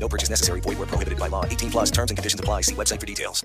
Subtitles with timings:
[0.00, 0.60] No purchase necessary.
[0.60, 1.44] Void where prohibited by law.
[1.44, 2.62] 18 plus terms and conditions apply.
[2.62, 3.44] See website for details.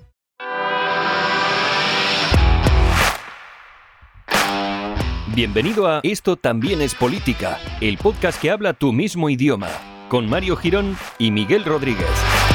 [5.34, 9.68] Bienvenido a Esto también es política, el podcast que habla tu mismo idioma,
[10.08, 12.53] con Mario Girón y Miguel Rodríguez.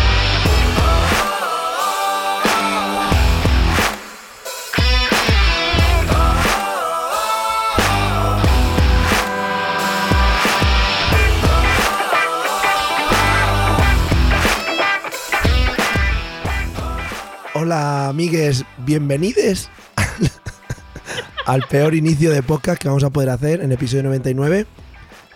[17.71, 19.69] Hola amigues, bienvenidos
[21.45, 24.65] al peor inicio de podcast que vamos a poder hacer en episodio 99.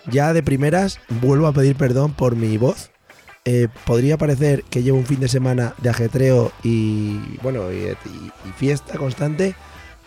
[0.07, 2.89] Ya de primeras vuelvo a pedir perdón por mi voz.
[3.45, 8.31] Eh, podría parecer que llevo un fin de semana de ajetreo y bueno y, y-
[8.49, 9.53] y fiesta constante,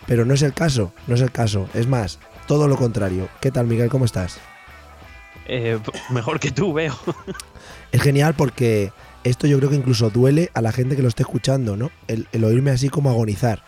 [0.05, 1.69] pero no es el caso, no es el caso.
[1.73, 3.29] Es más, todo lo contrario.
[3.39, 3.87] ¿Qué tal Miguel?
[3.87, 4.37] ¿Cómo estás?
[5.45, 6.93] Eh, mejor que tú, veo.
[7.93, 8.91] Es genial porque
[9.27, 11.91] esto yo creo que incluso duele a la gente que lo esté escuchando, ¿no?
[12.07, 13.63] El, el oírme así como agonizar.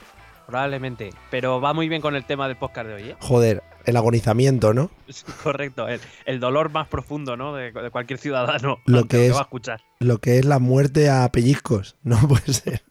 [0.47, 1.11] Probablemente.
[1.29, 3.16] Pero va muy bien con el tema del podcast de hoy, ¿eh?
[3.19, 4.89] Joder, el agonizamiento, ¿no?
[5.43, 5.88] Correcto.
[5.88, 7.53] El, el dolor más profundo, ¿no?
[7.53, 8.79] De, de cualquier ciudadano.
[8.85, 9.81] Lo que es- va a escuchar.
[9.99, 12.81] Lo que es la muerte a pellizcos, no puede ser.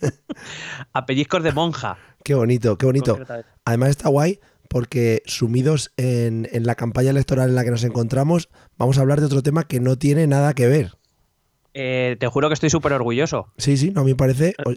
[0.92, 1.98] A pellizcos de monja.
[2.24, 3.18] Qué bonito, qué bonito.
[3.64, 8.48] Además está guay porque sumidos en, en la campaña electoral en la que nos encontramos,
[8.78, 10.92] vamos a hablar de otro tema que no tiene nada que ver.
[11.74, 13.52] Eh, te juro que estoy súper orgulloso.
[13.56, 14.72] Sí, sí, no, a mí me parece, o-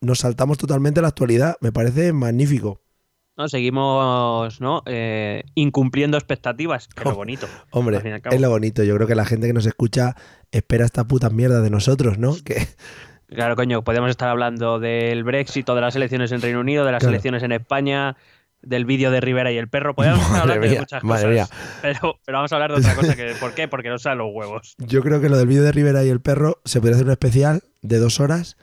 [0.00, 2.82] nos saltamos totalmente la actualidad, me parece magnífico.
[3.38, 3.48] ¿no?
[3.48, 4.82] Seguimos, ¿no?
[4.86, 6.88] Eh, incumpliendo expectativas.
[6.94, 7.46] Pero bonito.
[7.70, 10.14] Hombre, es lo bonito, yo creo que la gente que nos escucha
[10.50, 12.34] espera esta puta mierda de nosotros, ¿no?
[12.44, 12.66] Que,
[13.28, 17.00] Claro, coño, podemos estar hablando del Brexit de las elecciones en Reino Unido, de las
[17.00, 17.10] Claro.
[17.10, 18.16] elecciones en España,
[18.66, 19.94] del vídeo de Rivera y el perro.
[19.94, 21.50] Podemos hablando de muchas madre cosas.
[21.82, 23.16] Pero, pero vamos a hablar de otra cosa.
[23.16, 23.68] Que, ¿Por qué?
[23.68, 24.74] Porque no salen los huevos.
[24.78, 27.12] Yo creo que lo del vídeo de Rivera y el perro se podría hacer un
[27.12, 28.56] especial de dos horas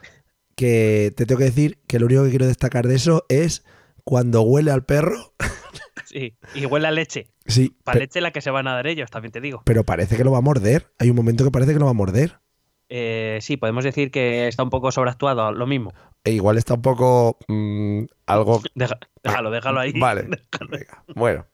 [0.56, 3.64] que te tengo que decir que lo único que quiero destacar de eso es
[4.04, 5.34] cuando huele al perro.
[6.06, 7.32] Sí, y huele a leche.
[7.48, 9.64] Sí, Para leche la que se van a dar ellos, también te digo.
[9.66, 10.92] pero parece que lo va a morder.
[11.00, 12.40] Hay un momento que parece que lo va a morder.
[12.96, 15.92] Eh, sí, podemos decir que está un poco sobreactuado, lo mismo.
[16.24, 18.62] E igual está un poco mm, algo...
[18.76, 19.94] Deja- déjalo, déjalo ahí.
[20.00, 20.22] Vale.
[20.70, 21.48] Venga, Bueno,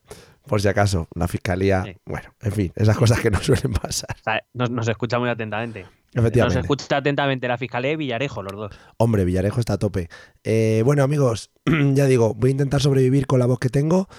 [0.46, 1.84] por si acaso, la fiscalía...
[1.86, 1.96] Sí.
[2.06, 4.18] Bueno, en fin, esas cosas que no suelen pasar.
[4.20, 5.86] O sea, nos, nos escucha muy atentamente.
[6.14, 8.72] Nos escucha atentamente la Fiscalía de Villarejo, los dos.
[8.98, 10.10] Hombre, Villarejo está a tope.
[10.44, 11.52] Eh, bueno, amigos,
[11.94, 14.10] ya digo, voy a intentar sobrevivir con la voz que tengo.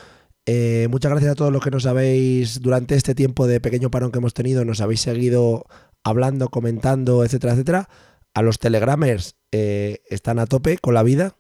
[0.47, 4.11] Eh, muchas gracias a todos los que nos habéis, durante este tiempo de pequeño parón
[4.11, 5.67] que hemos tenido, nos habéis seguido
[6.05, 7.89] hablando, comentando, etcétera, etcétera.
[8.35, 11.35] A los telegramers eh, están a tope con la vida,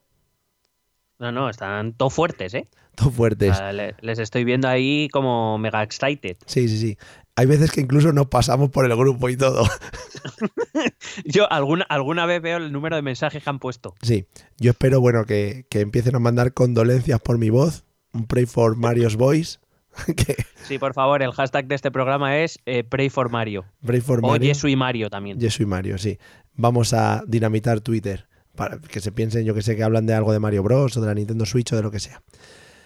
[1.19, 2.69] No, no, están todos fuertes, ¿eh?
[2.97, 3.56] todo O fuertes.
[3.56, 6.37] sea, les estoy viendo ahí como mega excited.
[6.47, 6.99] Sí, sí, sí.
[7.37, 9.65] Hay veces que incluso nos pasamos por el grupo y todo.
[11.25, 13.94] Yo alguna, alguna vez veo el número de mensajes que han puesto.
[14.03, 14.26] Sí,
[14.59, 17.84] yo espero, bueno, que, que empiecen a mandar condolencias por mi voz.
[18.12, 19.59] Un pray for Mario's voice.
[20.69, 23.65] Sí, por favor, el hashtag de este programa es eh, Pray for Mario.
[23.84, 24.47] pray for O Mario.
[24.47, 25.38] Yesu y Mario también.
[25.41, 26.19] Yo soy Mario, sí.
[26.55, 30.33] Vamos a dinamitar Twitter para que se piensen, yo que sé, que hablan de algo
[30.33, 30.97] de Mario Bros.
[30.97, 32.22] o de la Nintendo Switch o de lo que sea.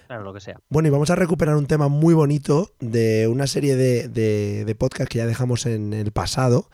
[0.07, 0.59] Claro, lo que sea.
[0.69, 4.77] Bueno, y vamos a recuperar un tema muy bonito de una serie de, de,
[5.09, 6.69] que ya dejamos en el pasado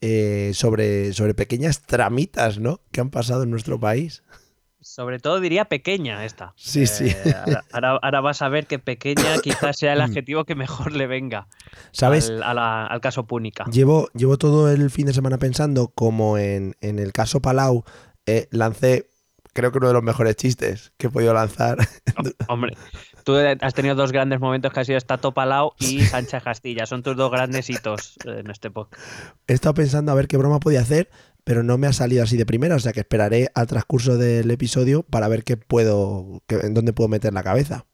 [0.00, 2.80] eh, sobre, sobre pequeñas tramitas, ¿no?
[2.90, 4.22] Que han pasado en nuestro país.
[4.84, 6.52] Sobre todo diría pequeña esta.
[6.56, 7.06] Sí, sí.
[7.08, 10.92] Eh, ahora, ahora- ahora vas a ver que pequeña quizás sea el adjetivo que mejor
[10.92, 11.48] le venga
[11.90, 12.28] ¿Sabes?
[12.28, 13.64] al, a la- al caso Púnica.
[13.72, 17.84] Llevo, llevo todo el fin de semana pensando como en, en el caso Palau
[18.26, 19.08] eh, lancé,
[19.54, 21.78] creo que uno de los mejores chistes que he podido lanzar.
[22.48, 22.76] Hombre,
[23.24, 26.84] tú has tenido dos grandes momentos que ha sido Stato Palau y Sánchez Castilla.
[26.86, 29.02] Son tus dos grandes hitos en este podcast.
[29.46, 31.08] He estado pensando a ver qué broma podía hacer,
[31.44, 34.50] pero no me ha salido así de primera, o sea que esperaré al transcurso del
[34.50, 37.86] episodio para ver qué puedo, qué- en dónde puedo meter la cabeza.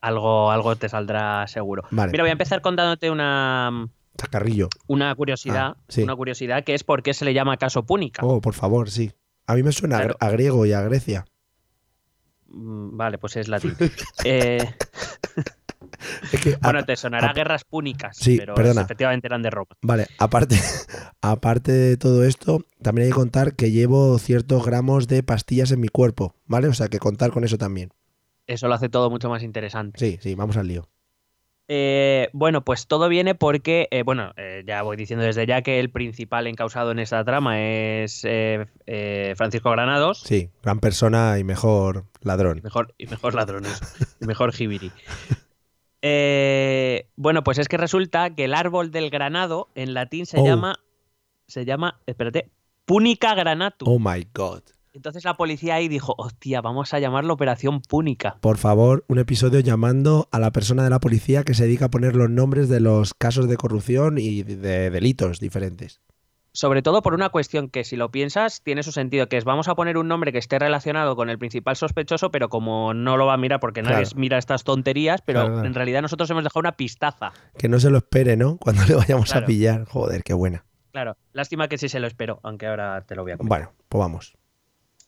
[0.00, 1.84] Algo, algo te saldrá seguro.
[1.90, 2.10] Vale.
[2.12, 3.88] Mira, voy a empezar contándote una,
[4.86, 5.74] una curiosidad.
[5.76, 6.02] Ah, sí.
[6.02, 8.24] Una curiosidad que es por qué se le llama caso Púnica.
[8.24, 9.12] Oh, por favor, sí.
[9.46, 10.16] A mí me suena Claro.
[10.20, 11.26] a griego y a Grecia.
[12.48, 13.76] Mm, Vale, pues es latín.
[14.24, 14.74] Eh,
[16.32, 18.82] Es que, Bueno, te sonará guerras púnicas, Sí, pero perdona.
[18.82, 19.70] efectivamente eran de Roma.
[19.82, 20.56] Vale, aparte,
[21.22, 25.80] aparte de todo esto, también hay que contar que llevo ciertos gramos de pastillas en
[25.80, 26.68] mi cuerpo, ¿vale?
[26.68, 27.90] O sea que contar con eso también.
[28.46, 29.98] Eso lo hace todo mucho más interesante.
[29.98, 30.88] Sí, sí, vamos al lío.
[31.72, 35.78] Eh, bueno, pues todo viene porque, eh, bueno, eh, ya voy diciendo desde ya que
[35.78, 38.26] el principal encausado en esta trama es
[39.36, 40.22] Francisco Granados.
[40.22, 42.60] Sí, gran persona y mejor ladrón.
[42.64, 43.80] Mejor, y mejor ladrones.
[44.20, 44.90] y mejor jibiri.
[46.02, 50.44] Eh, bueno, pues es que resulta que el árbol del granado en latín se Oh.
[50.44, 50.78] llama.
[51.46, 52.00] Se llama.
[52.06, 52.50] Espérate.
[52.86, 53.88] Púnica granatum.
[53.88, 54.62] Oh my god.
[54.92, 58.38] Entonces la policía ahí dijo: Hostia, vamos a llamarlo Operación Púnica.
[58.40, 61.90] Por favor, un episodio llamando a la persona de la policía que se dedica a
[61.90, 66.00] poner los nombres de los casos de corrupción y de delitos diferentes.
[66.52, 69.68] Sobre todo por una cuestión que, si lo piensas, tiene su sentido, que es vamos
[69.68, 73.26] a poner un nombre que esté relacionado con el principal sospechoso, pero como no lo
[73.26, 74.16] va a mirar porque nadie Claro.
[74.16, 75.66] mira estas tonterías, pero Claro, claro.
[75.68, 77.32] en realidad nosotros hemos dejado una pistaza.
[77.56, 78.56] Que no se lo espere, ¿no?
[78.58, 79.84] Cuando le vayamos a pillar.
[79.84, 80.64] Joder, qué buena.
[80.92, 83.58] Claro, lástima que sí se lo espero, aunque ahora te lo voy a comentar.
[83.68, 84.36] Bueno, pues vamos.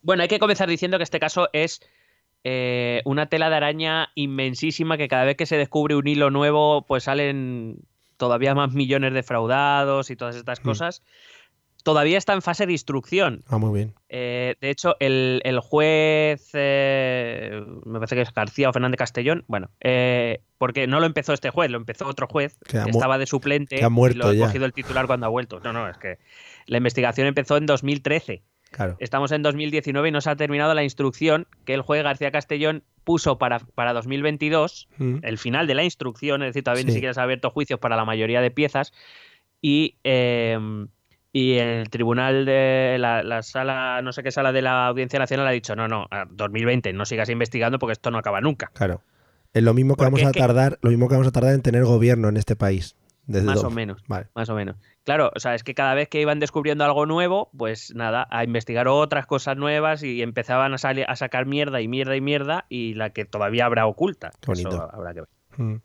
[0.00, 1.80] Bueno, hay que comenzar diciendo que este caso es
[2.44, 6.86] eh, una tela de araña inmensísima que cada vez que se descubre un hilo nuevo,
[6.86, 7.78] pues salen
[8.22, 10.62] todavía más millones de fraudados y todas estas Mm.
[10.64, 11.02] cosas.
[11.82, 13.42] Todavía está en fase de instrucción.
[13.48, 13.94] Ah, muy bien.
[14.08, 19.44] Eh, de hecho, el, el juez, eh, me parece que es García o Fernández Castellón,
[19.48, 23.26] bueno, eh, porque no lo empezó este juez, lo empezó otro juez, Que estaba de
[23.26, 25.58] suplente que ha muerto y lo ha cogido el titular cuando ha vuelto.
[25.58, 26.18] No, no, es que
[26.66, 28.44] la investigación empezó en 2013.
[28.72, 28.96] Claro.
[28.98, 32.82] Estamos en 2019 y no se ha terminado la instrucción que el juez García Castellón
[33.04, 35.16] puso para, para 2022, Mm.
[35.22, 37.96] el final de la instrucción, es decir, todavía ni siquiera se ha abierto juicios para
[37.96, 38.92] la mayoría de piezas,
[39.60, 40.58] y, eh,
[41.32, 45.46] y el tribunal de la, la sala, no sé qué sala de la Audiencia Nacional
[45.46, 48.70] ha dicho, no, no, a 2020, no sigas investigando porque esto no acaba nunca.
[48.74, 49.02] Claro.
[49.54, 51.54] Es lo mismo que Porque vamos a que- tardar, lo mismo que vamos a tardar
[51.54, 52.96] en tener gobierno en este país.
[53.26, 54.02] Desde Más o menos.
[54.08, 54.26] Vale.
[54.34, 54.76] Más o menos.
[55.04, 58.44] Claro, o sea, es que cada vez que iban descubriendo algo nuevo, pues nada, a
[58.44, 62.66] investigar otras cosas nuevas y empezaban a, salir, a sacar mierda y mierda y mierda
[62.68, 64.32] y la que todavía habrá oculta.
[64.46, 64.70] Bonito.
[64.70, 65.28] Eso habrá que ver.
[65.56, 65.80] Mm.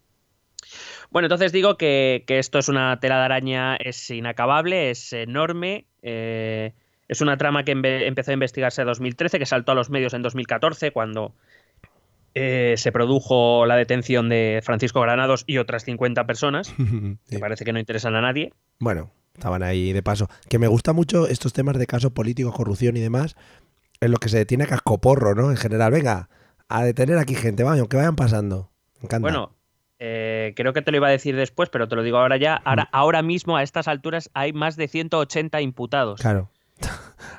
[1.12, 5.86] Bueno, entonces digo que, que esto es una tela de araña, es inacabable, es enorme.
[6.02, 6.74] eh,
[7.08, 10.22] es una trama que empezó a investigarse en 2013, que saltó a los medios en
[10.22, 11.34] 2014, cuando
[12.36, 17.18] eh, se produjo la detención de Francisco Granados y otras 50 personas, Sí.
[17.30, 18.54] que parece que no interesan a nadie.
[18.80, 20.28] Bueno, estaban ahí de paso.
[20.50, 23.36] Que me gusta mucho estos temas de casos políticos, corrupción y demás,
[24.02, 25.50] en lo que se detiene a cascoporro, ¿no?
[25.52, 26.30] En general, venga,
[26.70, 28.70] a detener aquí gente, vaya, aunque vayan pasando.
[29.00, 29.24] Me encanta.
[29.28, 29.54] Bueno,
[30.00, 32.56] eh, creo que te lo iba a decir después, pero te lo digo ahora ya.
[32.56, 36.20] Ahora, ahora mismo, a estas alturas, hay más de 180 imputados.
[36.22, 36.52] Claro.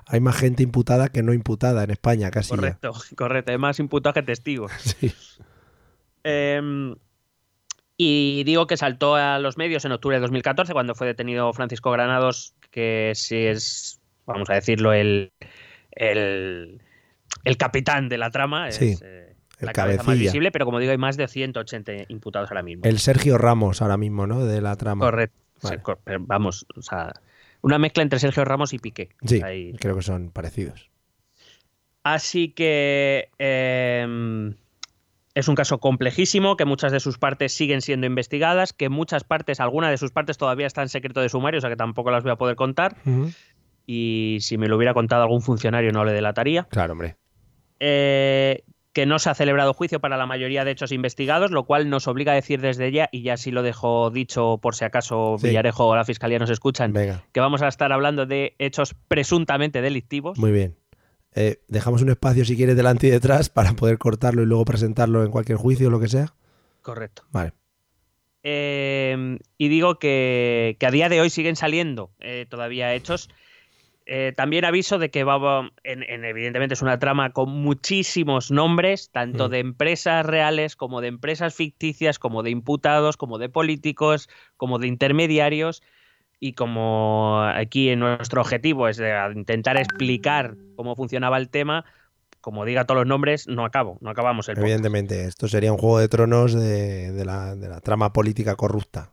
[0.07, 2.51] Hay más gente imputada que no imputada en España, casi.
[2.51, 2.57] ya.
[2.57, 3.53] Correcto, correcto.
[3.53, 4.73] Hay más imputados que testigos.
[5.01, 5.13] Sí.
[6.25, 6.95] Eh,
[7.97, 11.91] y digo que saltó a los medios en octubre de 2014, cuando fue detenido Francisco
[11.91, 15.33] Granados, que sí es, vamos a decirlo, el,
[15.93, 16.81] el,
[17.45, 18.71] el capitán de la trama.
[18.71, 20.31] Sí, es, eh, el la cabeza más cabecilla.
[20.31, 22.85] visible, pero como digo, hay más de 180 imputados ahora mismo.
[22.85, 24.45] El Sergio Ramos ahora mismo, ¿no?
[24.45, 25.05] De la trama.
[25.05, 25.37] Correcto.
[25.63, 25.81] Vale.
[26.21, 27.13] Vamos, o sea,
[27.63, 29.11] una mezcla entre Sergio Ramos y Piqué.
[29.25, 29.73] Sí, Ahí.
[29.81, 30.91] creo que son parecidos.
[32.03, 34.55] Así que eh,
[35.35, 39.61] es un caso complejísimo, que muchas de sus partes siguen siendo investigadas, que muchas partes,
[39.61, 42.23] algunas de sus partes todavía están en secreto de sumario, o sea que tampoco las
[42.23, 42.97] voy a poder contar.
[43.87, 46.65] Y si me lo hubiera contado algún funcionario no le delataría.
[46.65, 47.17] Claro, hombre.
[47.81, 48.65] Eh,
[48.99, 52.09] que no se ha celebrado juicio para la mayoría de hechos investigados, lo cual nos
[52.09, 55.47] obliga a decir desde ya, y ya sí lo dejo dicho por si acaso Sí.
[55.47, 59.83] Villarejo o la Fiscalía nos escuchan, Venga, que vamos a estar hablando de hechos presuntamente
[59.83, 60.37] delictivos.
[60.37, 60.75] muy bien.
[61.37, 65.23] Eh, dejamos un espacio, si quieres, delante y detrás para poder cortarlo y luego presentarlo
[65.23, 66.35] en cualquier juicio o lo que sea.
[66.83, 67.23] Correcto.
[67.31, 67.53] Vale.
[68.43, 73.31] Eh, y digo que, que a día de hoy siguen saliendo eh, todavía hechos.
[74.11, 79.11] Eh, también aviso de que va, en, en- evidentemente es una trama con muchísimos nombres,
[79.11, 79.51] tanto Mm.
[79.51, 84.87] de empresas reales como de empresas ficticias, como de imputados, como de políticos, como de
[84.87, 85.83] intermediarios.
[86.41, 91.85] Y como aquí en nuestro objetivo es de intentar explicar cómo funcionaba el tema,
[92.41, 94.65] como diga todos los nombres, no acabo, no acabamos el podcast.
[94.69, 99.11] Evidentemente, esto sería un juego de tronos de, de la, de la trama política corrupta.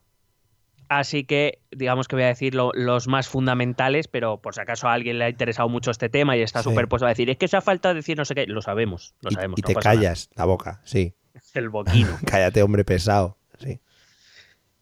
[0.90, 4.88] Así que digamos que voy a decir lo- los más fundamentales, pero por si acaso
[4.88, 6.70] a alguien le ha interesado mucho este tema y está Sí.
[6.70, 9.32] superpuesto a decir, es que se ha falta decir no sé qué, lo sabemos, lo
[9.32, 9.60] Y, sabemos.
[9.60, 9.82] y no te nada.
[9.82, 11.14] callas la boca, sí.
[11.54, 12.18] El boquino.
[12.26, 13.38] Cállate, hombre pesado.
[13.58, 13.80] Sí.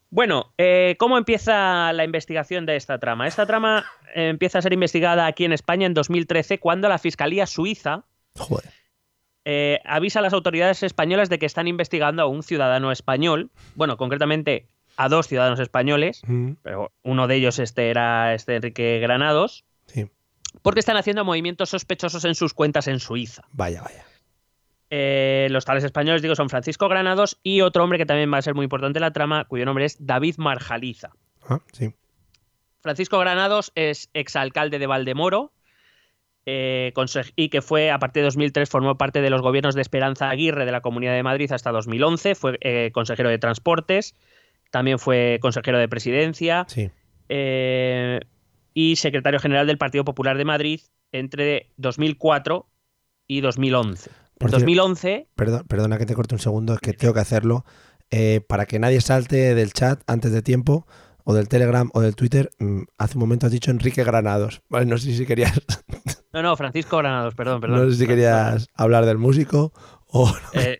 [0.10, 3.28] bueno, eh, ¿cómo empieza la investigación de esta trama?
[3.28, 7.46] Esta trama eh, empieza a ser investigada aquí en España en 2013 cuando la Fiscalía
[7.48, 8.06] Suiza
[8.38, 8.70] Joder.
[9.46, 13.98] eh, avisa a las autoridades españolas de que están investigando a un ciudadano español, bueno,
[13.98, 19.66] concretamente a dos ciudadanos españoles, Mm, pero uno de ellos este era este Enrique Granados,
[19.88, 20.08] Sí.
[20.62, 23.44] porque están haciendo movimientos sospechosos en sus cuentas en Suiza.
[23.52, 24.06] Vaya, vaya.
[24.90, 28.42] Eh, los tales españoles, digo, son Francisco Granados y otro hombre que también va a
[28.44, 31.10] ser muy importante en la trama, cuyo nombre es David Marjaliza.
[31.50, 31.94] Ah, sí.
[32.82, 35.52] Francisco Granados es exalcalde de Valdemoro
[36.46, 36.94] eh,
[37.38, 40.66] y que fue, a partir de 2003, formó parte de los gobiernos de Esperanza Aguirre
[40.66, 42.36] de la Comunidad de Madrid hasta 2011.
[42.36, 44.14] Fue eh, consejero de Transportes,
[44.74, 46.90] también fue consejero de Presidencia Sí.
[47.30, 48.20] eh,
[48.74, 52.66] y secretario general del Partido Popular de Madrid entre 2004
[53.28, 54.10] y 2011.
[54.40, 57.20] Por En cier- 2011, Perdón, perdona que te corte un segundo, es que tengo que
[57.20, 57.66] hacerlo.
[58.10, 60.88] Eh, para que nadie salte del chat antes de tiempo,
[61.24, 64.62] o del Telegram o del Twitter, mm, hace un momento has dicho Enrique Granados.
[64.70, 65.54] Vale, no sé si querías,
[66.34, 67.86] no, no, Francisco Granados, perdón, perdón.
[67.86, 69.72] no sé si querías hablar del músico
[70.08, 70.80] o Eh,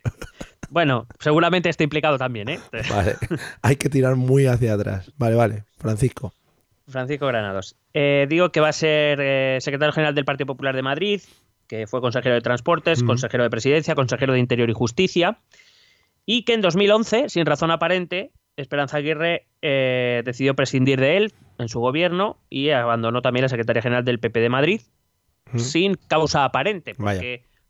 [0.74, 2.58] bueno, seguramente está implicado también, ¿eh?
[2.90, 3.14] vale.
[3.62, 5.10] Hay que tirar muy hacia atrás.
[5.16, 5.64] Vale, vale.
[5.78, 6.34] Francisco.
[6.88, 7.76] Francisco Granados.
[7.94, 11.22] Eh, digo que va a ser eh, secretario general del Partido Popular de Madrid,
[11.68, 13.06] que fue consejero de Transportes, Ujú.
[13.06, 15.38] consejero de Presidencia, consejero de Interior y Justicia,
[16.26, 21.68] y que en 2011, sin razón aparente, Esperanza Aguirre eh, decidió prescindir de él en
[21.68, 24.80] su gobierno y abandonó también la Secretaría General del PP de Madrid
[25.52, 25.58] Mm.
[25.58, 27.20] sin causa aparente, Vaya.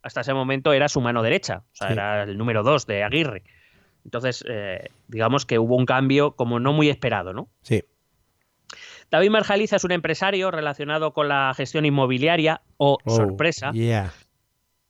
[0.04, 1.92] Hasta ese momento era su mano derecha, o sea, Sí.
[1.94, 3.42] era el número dos de Aguirre.
[4.04, 7.48] Entonces, eh, digamos que hubo un cambio como no muy esperado, ¿no?
[7.62, 7.82] Sí.
[9.10, 14.12] David Marjaliza es un empresario relacionado con la gestión inmobiliaria o Oh, sorpresa Yeah.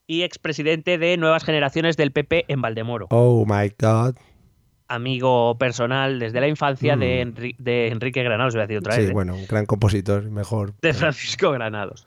[0.07, 3.07] y expresidente de Nuevas Generaciones del PP en Valdemoro.
[3.11, 4.17] Oh my God.
[4.87, 7.29] Amigo personal desde la infancia de, Mm.
[7.29, 9.13] Enri- de Enrique Granados, voy a decir otra Sí, vez, ¿eh?
[9.13, 10.75] bueno, un gran compositor, mejor.
[10.83, 12.07] de Francisco Granados.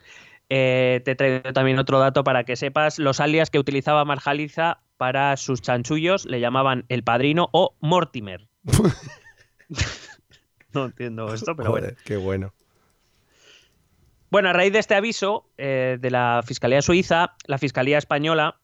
[0.50, 4.80] Eh, te he traído también otro dato para que sepas los alias que utilizaba Marjaliza
[4.96, 8.48] para sus chanchullos, le llamaban El Padrino o Mortimer.
[10.74, 11.90] no entiendo esto, pero bueno.
[12.06, 12.54] Qué bueno.
[14.30, 18.60] Bueno, a raíz de este aviso eh, de la Fiscalía Suiza, la Fiscalía Española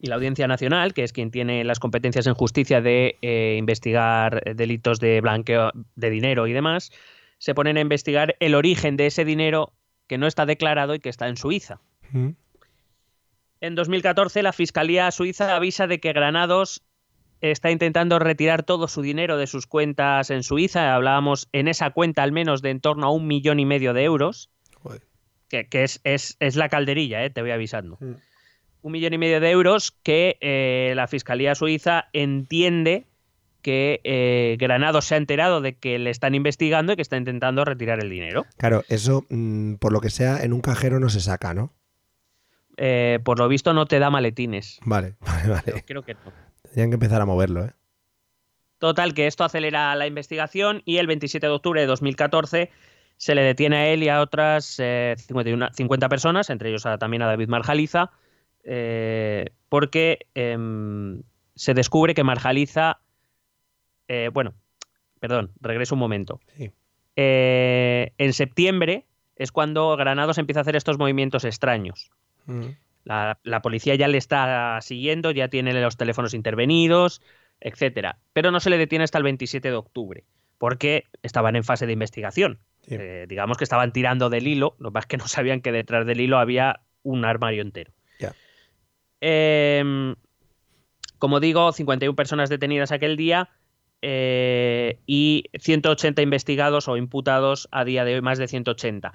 [0.00, 4.42] y la Audiencia Nacional, que es quien tiene las competencias en justicia de eh, investigar
[4.56, 6.90] delitos de blanqueo de dinero y demás,
[7.38, 9.72] se ponen a investigar el origen de ese dinero
[10.12, 11.80] que no está declarado y que está en Suiza.
[12.10, 12.32] Mm.
[13.62, 16.82] En 2014, la Fiscalía Suiza avisa de que Granados
[17.40, 20.94] está intentando retirar todo su dinero de sus cuentas en Suiza.
[20.94, 24.04] Hablábamos en esa cuenta al menos de en torno a un millón y medio de
[24.04, 24.50] euros
[24.82, 25.00] Joder.
[25.48, 27.96] que, que es, es- es la calderilla, eh, te voy avisando.
[27.98, 28.12] Mm.
[28.82, 33.06] Un millón y medio de euros que eh, la Fiscalía Suiza entiende
[33.62, 37.64] que eh, Granados se ha enterado de que le están investigando y que está intentando
[37.64, 38.44] retirar el dinero.
[38.58, 41.72] Claro, eso, mm, por lo que sea, en un cajero no se saca, ¿no?
[42.76, 44.80] Eh, por lo visto no te da maletines.
[44.84, 45.84] Vale, vale, vale.
[45.86, 46.20] creo que no.
[46.62, 47.70] Tendrían que empezar a moverlo, ¿eh?
[48.78, 52.70] Total, que esto acelera la investigación y el 27 de octubre de 2014
[53.16, 56.98] se le detiene a él y a otras eh, 51 50 personas, entre ellos a-
[56.98, 58.10] también a David Marjaliza,
[58.64, 61.22] eh, porque em,
[61.54, 62.98] se descubre que Marjaliza,
[64.08, 64.54] eh, bueno,
[65.20, 66.40] perdón, regreso un momento.
[66.56, 66.70] Sí.
[67.16, 69.06] Eh, en septiembre
[69.36, 72.10] es cuando Granados empieza a hacer estos movimientos extraños.
[72.46, 72.68] Mm.
[73.04, 77.20] La, la policía ya le está siguiendo, ya tiene los teléfonos intervenidos,
[77.60, 78.18] etcétera.
[78.32, 80.24] Pero no se le detiene hasta el 27 de octubre,
[80.58, 82.58] porque estaban en fase de investigación.
[82.86, 82.96] Sí.
[82.98, 86.20] Eh, digamos que estaban tirando del hilo, lo es que no sabían que detrás del
[86.20, 87.92] hilo había un armario entero.
[89.24, 90.16] Em,
[91.18, 93.50] como digo, 51 personas detenidas aquel día
[94.02, 99.12] eh, y 180 investigados o imputados a día de hoy, más de 180.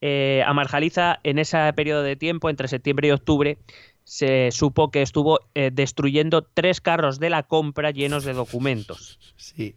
[0.00, 3.58] Eh, a Marjaliza, en ese periodo de tiempo, entre septiembre y octubre,
[4.04, 9.18] se supo que estuvo eh, destruyendo tres carros de la compra llenos de documentos.
[9.36, 9.76] Sí.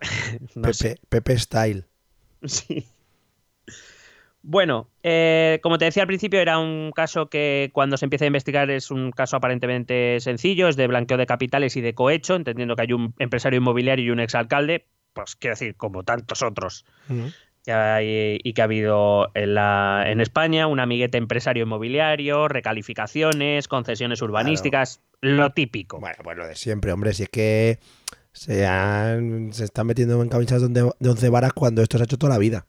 [0.54, 0.68] No.
[0.68, 1.84] Pepe, Pepe Style.
[2.44, 2.86] Sí.
[4.46, 8.26] Bueno, eh, como te decía al principio, era un caso que cuando se empieza a
[8.26, 12.76] investigar es un caso aparentemente sencillo, es de blanqueo de capitales y de cohecho, entendiendo
[12.76, 14.84] que hay un empresario inmobiliario y un exalcalde,
[15.14, 16.84] pues quiero decir, como tantos otros
[17.64, 23.66] que hay y que ha habido en, la, en España, un amiguete empresario inmobiliario, recalificaciones,
[23.66, 26.00] concesiones urbanísticas, lo típico.
[26.00, 27.14] Bueno, pues lo de siempre, hombre.
[27.14, 27.78] Si es que
[28.32, 32.18] se, han- se están metiendo en camisas de once varas cuando esto se ha hecho
[32.18, 32.66] toda la vida.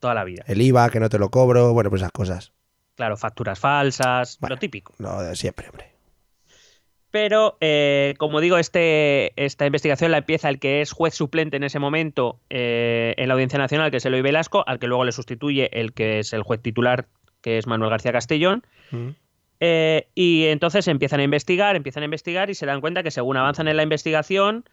[0.00, 0.44] Toda la vida.
[0.46, 2.52] El IVA, que no te lo cobro, bueno, pues esas cosas.
[2.94, 4.54] Claro, facturas falsas, Bueno.
[4.54, 4.94] lo típico.
[4.98, 5.92] Lo de siempre, hombre.
[7.10, 11.64] Pero, eh, como digo, este, esta investigación la empieza el que es juez suplente en
[11.64, 15.12] ese momento eh, en la Audiencia Nacional, que es Eloy Velasco, al que luego le
[15.12, 17.06] sustituye el que es el juez titular,
[17.40, 18.66] que es Manuel García Castellón.
[18.90, 19.08] Mm.
[19.60, 23.38] Eh, y entonces empiezan a investigar, empiezan a investigar y se dan cuenta que según
[23.38, 24.64] avanzan en la investigación,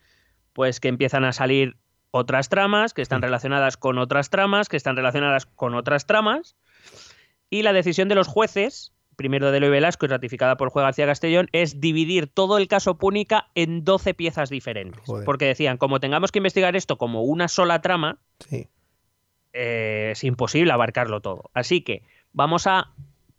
[0.52, 1.78] pues que empiezan a salir
[2.16, 6.56] otras tramas que están relacionadas con otras tramas, que están relacionadas con otras tramas.
[7.50, 11.08] Y la decisión de los jueces, primero de Eloy Velasco y ratificada por Juez García
[11.08, 15.02] Castellón, es dividir todo el caso Púnica en 12 piezas diferentes.
[15.08, 15.26] Joder.
[15.26, 18.68] Porque decían, como tengamos que investigar esto como una sola trama, Sí.
[19.54, 21.50] eh, es imposible abarcarlo todo.
[21.56, 22.92] Así que vamos a,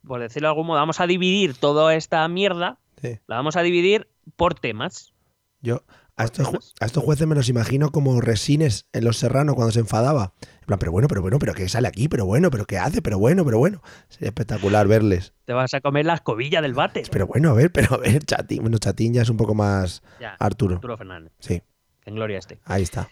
[0.04, 3.18] por decirlo de algún modo, vamos a dividir toda esta mierda, Sí.
[3.28, 5.12] la vamos a dividir por temas.
[5.60, 5.82] Yo
[6.16, 9.72] a estos, ju- a estos jueces me los imagino como resines en Los Serrano cuando
[9.72, 10.32] se enfadaba.
[10.60, 12.08] En plan, pero bueno, pero bueno, pero ¿qué sale aquí?
[12.08, 13.02] Pero bueno, pero ¿qué hace?
[13.02, 13.82] Pero bueno, pero bueno.
[14.08, 15.34] Sería espectacular verles.
[15.44, 17.02] Te vas a comer la escobilla del bate.
[17.10, 18.62] Pero bueno, a ver, pero a ver, Chatín.
[18.62, 20.76] Bueno, Chatín ya es un poco más Ya, Arturo.
[20.76, 21.62] Arturo Fernández, Sí,
[22.06, 22.60] en gloria esté.
[22.64, 23.08] ahí está.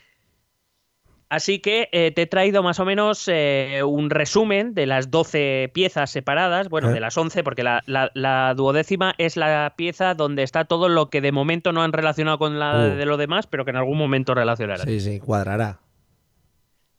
[1.35, 5.71] Así que eh, te he traído más o menos eh, un resumen de las 12
[5.73, 6.93] piezas separadas, bueno, ¿Eh?
[6.93, 11.09] de las 11, porque la, la- la duodécima es la pieza donde está todo lo
[11.09, 12.97] que de momento no han relacionado con la Uh.
[12.99, 14.87] de lo demás, pero que en algún momento relacionarán.
[14.87, 15.81] Sí, sí, cuadrará.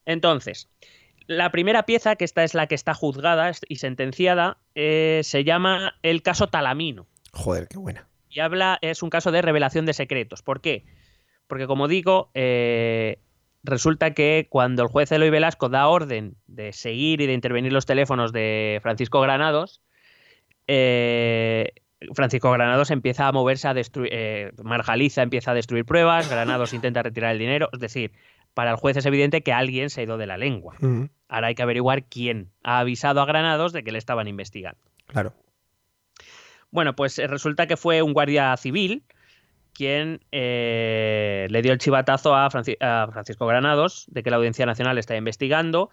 [0.05, 0.67] Entonces,
[1.27, 6.23] la primera pieza, que esta es la que está juzgada y sentenciada, se llama el
[6.23, 7.05] caso Talamino.
[7.33, 8.07] Joder, qué buena.
[8.29, 10.41] Y habla, es un caso de revelación de secretos.
[10.41, 10.85] ¿Por qué?
[11.47, 12.31] Porque, como digo,
[13.63, 17.85] resulta que cuando el juez Eloy Velasco da orden de seguir y de intervenir los
[17.85, 19.81] teléfonos de Francisco Granados,
[20.67, 21.73] eh,
[22.13, 24.09] Francisco Granados empieza a moverse a destruir.
[24.13, 27.69] eh, Marjaliza empieza a destruir pruebas, Granados intenta retirar el dinero.
[27.71, 28.11] Es decir,
[28.53, 30.75] para el juez es evidente que alguien se ha ido de la lengua.
[30.79, 34.79] Ujú, Ahora hay que averiguar quién ha avisado a Granados de que le estaban investigando.
[35.07, 35.33] Claro.
[36.69, 39.03] Bueno, pues resulta que fue un guardia civil
[39.73, 44.65] quien eh, le dio el chivatazo a, Franci- a Francisco Granados de que la Audiencia
[44.65, 45.89] Nacional está investigando.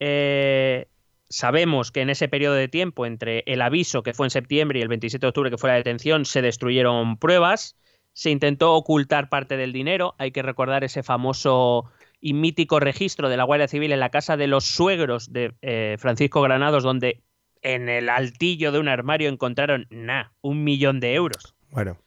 [0.00, 0.88] Eh,
[1.28, 4.82] sabemos que en ese periodo de tiempo, entre el aviso que fue en septiembre y
[4.82, 7.76] el 27 de octubre que fue la detención, se destruyeron pruebas,
[8.12, 10.14] se intentó ocultar parte del dinero.
[10.18, 11.84] Hay que recordar ese famoso
[12.20, 15.96] y mítico registro de la Guardia Civil en la casa de los suegros de eh,
[15.98, 17.22] Francisco Granados, donde
[17.62, 21.54] en el altillo de un armario encontraron, nah, un millón de euros.
[21.70, 21.98] Bueno.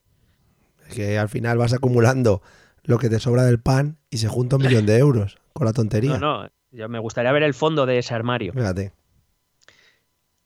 [0.93, 2.42] Que al final vas acumulando
[2.83, 5.74] lo que te sobra del pan y se junta un millón de euros con la
[5.74, 6.18] tontería.
[6.18, 8.53] No, no, yo me gustaría ver el fondo de ese armario.
[8.53, 8.94] Fíjate.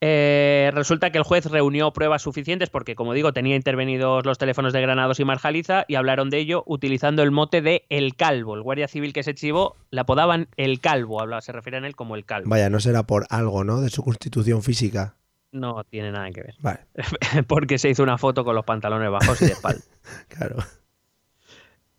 [0.06, 4.74] Eh, resulta que el juez reunió pruebas suficientes porque, como digo, tenía intervenidos los teléfonos
[4.74, 8.56] de Granados y Marjaliza y hablaron de ello utilizando el mote de El Calvo.
[8.56, 11.96] El guardia civil que se chivó le apodaban El Calvo, hablaba, se refieren a él
[11.96, 12.50] como El Calvo.
[12.50, 13.80] Vaya, no será por algo, ¿no?
[13.80, 15.16] De su constitución física.
[15.54, 16.56] No tiene nada que ver.
[16.60, 16.80] Vale,
[17.48, 19.84] porque se hizo una foto con los pantalones bajos y de espalda.
[20.28, 20.58] claro.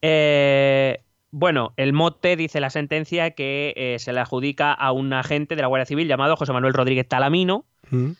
[0.02, 5.54] Eh, bueno, el mote dice la sentencia que eh, se le adjudica a un agente
[5.54, 7.64] de la Guardia Civil llamado José Manuel Rodríguez Talamino.
[7.90, 8.10] ¿Mm?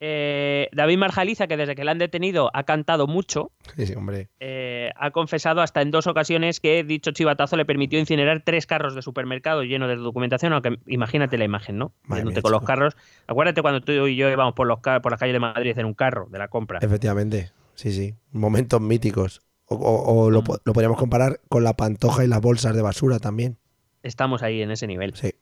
[0.00, 4.28] Eh, David Marjaliza, que desde que le han detenido ha cantado mucho, Sí, sí, hombre.
[4.40, 8.94] eh, ha confesado hasta en dos ocasiones que dicho chivatazo le permitió incinerar tres carros
[8.94, 11.92] de supermercado llenos de documentación, aunque imagínate la imagen, ¿no?
[12.08, 12.96] Yéndote con los carros.
[13.26, 15.94] Acuérdate cuando tú y yo íbamos por, los, por las calles de Madrid en un
[15.94, 16.80] carro de la compra.
[16.82, 17.50] Efectivamente.
[17.74, 18.14] Sí, sí.
[18.32, 19.42] Momentos míticos.
[19.66, 22.82] O, o- o lo, po- lo podríamos comparar con la pantoja y las bolsas de
[22.82, 23.56] basura también.
[24.02, 25.14] Estamos ahí en ese nivel.
[25.14, 25.32] Sí.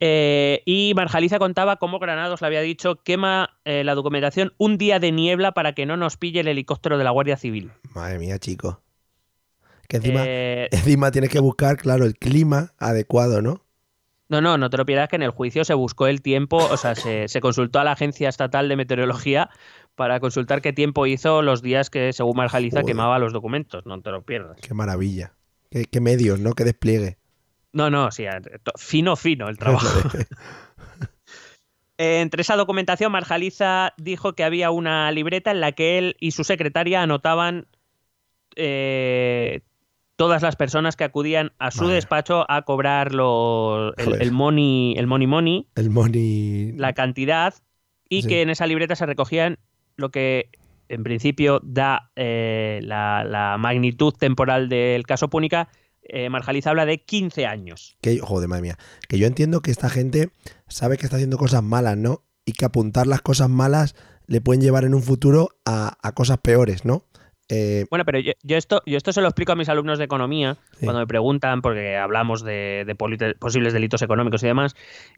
[0.00, 4.98] Eh, y Marjaliza contaba cómo Granados le había dicho quema eh, la documentación un día
[4.98, 7.70] de niebla para que no nos pille el helicóptero de la Guardia Civil.
[7.94, 8.82] Madre mía, chico.
[9.88, 13.62] Que encima, Eh, encima tienes que buscar, claro, el clima adecuado, ¿no?
[14.28, 16.76] no, no, no te lo pierdas que en el juicio se buscó el tiempo, o
[16.76, 19.48] sea, se, se consultó a la Agencia Estatal de Meteorología
[19.94, 22.86] para consultar qué tiempo hizo los días que, según Marjaliza, Joder.
[22.92, 23.86] quemaba los documentos.
[23.86, 24.58] No te lo pierdas.
[24.60, 25.32] Qué maravilla.
[25.70, 26.52] Qué, qué medios, ¿no?
[26.54, 27.16] Qué despliegue.
[27.76, 28.24] No, no, sí,
[28.78, 29.86] fino, fino el trabajo.
[31.98, 36.42] Entre esa documentación, Marjaliza dijo que había una libreta en la que él y su
[36.42, 37.66] secretaria anotaban
[38.54, 39.60] eh,
[40.16, 45.26] todas las personas que acudían a su despacho a cobrar los, el, money, el money
[45.26, 46.72] money, El money.
[46.72, 47.54] la cantidad,
[48.08, 48.28] y Sí.
[48.28, 49.58] que en esa libreta se recogían
[49.96, 50.48] lo que
[50.88, 55.68] en principio da eh, la, la magnitud temporal del caso Púnica.
[56.08, 57.96] Eh, Marjaliza habla de 15 años.
[58.00, 58.78] Que, joder, madre mía.
[59.08, 60.30] Que yo entiendo que esta gente
[60.68, 62.22] sabe que está haciendo cosas malas, ¿no?
[62.44, 63.94] Y que apuntar las cosas malas
[64.26, 67.04] le pueden llevar en un futuro a, a cosas peores, ¿no?
[67.48, 70.04] Eh, Bueno, pero yo, yo esto, yo esto se lo explico a mis alumnos de
[70.04, 70.84] economía Sí.
[70.84, 72.92] cuando me preguntan, porque hablamos de,
[73.38, 74.74] posibles delitos económicos y demás,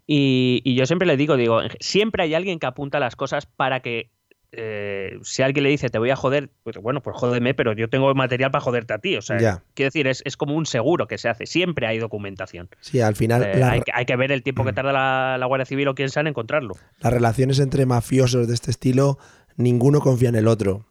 [0.06, 3.80] y, y yo siempre les digo, digo, siempre hay alguien que apunta las cosas para
[3.80, 4.10] que
[4.52, 7.88] eh, si alguien le dice te voy a joder, pues bueno, pues jódeme, pero yo
[7.90, 9.16] tengo material para joderte a ti.
[9.16, 9.62] O sea, Ya.
[9.74, 11.46] quiero decir, es, es como un seguro que se hace.
[11.46, 12.68] Siempre hay documentación.
[12.80, 15.36] Sí, al final Eh, la- hay, que- hay que ver el tiempo que tarda la,
[15.38, 16.74] la Guardia Civil o quien sea en encontrarlo.
[17.00, 19.18] las relaciones entre mafiosos de este estilo,
[19.56, 20.86] ninguno confía en el otro.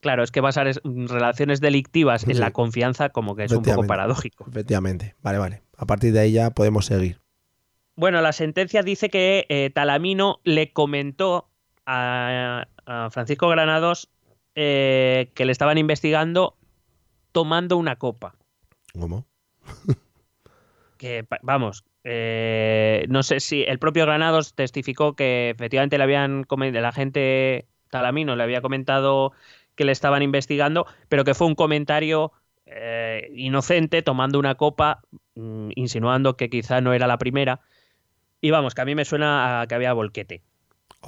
[0.00, 2.40] Claro, es que basar es- relaciones delictivas en Sí.
[2.40, 4.44] la confianza como que es un poco paradójico.
[4.48, 5.14] Efectivamente.
[5.22, 5.62] Vale, vale.
[5.78, 7.20] A partir de ahí ya podemos seguir.
[7.96, 11.48] Bueno, la sentencia dice que eh, Talamino le comentó
[11.86, 14.10] a, a Francisco Granados
[14.54, 16.56] eh, que le estaban investigando
[17.32, 18.34] tomando una copa.
[18.98, 19.26] ¿Cómo?
[20.98, 26.74] Que, vamos, eh, no sé si el propio Granados testificó que efectivamente le habían comen-
[26.74, 29.32] el agente Talamino le había comentado
[29.74, 32.32] que le estaban investigando, pero que fue un comentario
[32.64, 35.02] eh, inocente tomando una copa,
[35.34, 37.60] mm, insinuando que quizá no era la primera.
[38.40, 40.42] Y vamos, que a mí me suena a que había volquete.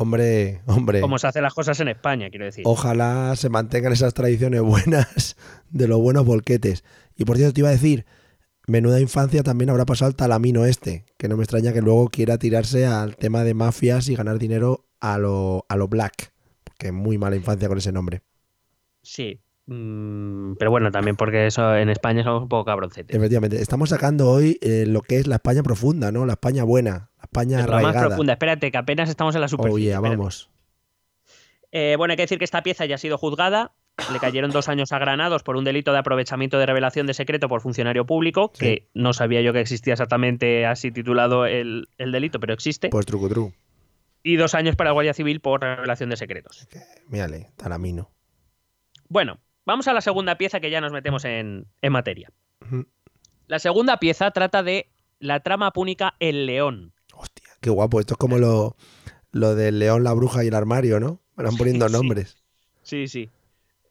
[0.00, 1.00] Hombre, hombre.
[1.00, 2.62] Como se hacen las cosas en España, quiero decir.
[2.64, 5.36] Ojalá se mantengan esas tradiciones buenas
[5.70, 6.84] de los buenos volquetes.
[7.16, 8.06] Y por cierto, te iba a decir,
[8.68, 12.38] menuda infancia también habrá pasado el talamino este, que no me extraña que luego quiera
[12.38, 16.32] tirarse al tema de mafias y ganar dinero a lo, a lo black.
[16.62, 18.22] Porque muy mala infancia con ese nombre.
[19.02, 19.40] Sí.
[19.66, 23.16] Mm, pero bueno, también porque eso en España somos un poco cabroncetes.
[23.16, 26.24] Efectivamente, estamos sacando hoy eh, lo que es la España profunda, ¿no?
[26.24, 28.06] La España buena, España Es la más arraigada.
[28.08, 28.32] profunda.
[28.34, 29.84] Espérate, que apenas estamos en la Oh, superficie.
[29.84, 30.16] yeah, espérate.
[30.16, 30.50] vamos.
[31.72, 33.72] Eh, bueno, hay que decir que esta pieza ya ha sido juzgada.
[34.12, 37.48] Le cayeron dos años a Granados por un delito de aprovechamiento de revelación de secreto
[37.48, 38.60] por funcionario público, Sí.
[38.64, 42.88] que no sabía yo que existía exactamente así titulado el, el delito, pero existe.
[42.90, 43.52] Pues truco tru.
[44.22, 46.68] Y dos años para la Guardia Civil por revelación de secretos.
[47.08, 48.10] Mírale, talamino.
[49.08, 52.30] Bueno, vamos a la segunda pieza que ya nos metemos en, en materia.
[53.48, 56.92] La segunda pieza trata de la trama púnica El León.
[57.60, 58.00] Qué guapo.
[58.00, 58.76] Esto es como lo,
[59.32, 61.20] lo del león, la bruja y el armario, ¿no?
[61.36, 61.92] Me van poniendo Sí.
[61.92, 62.36] nombres.
[62.82, 63.30] Sí, sí.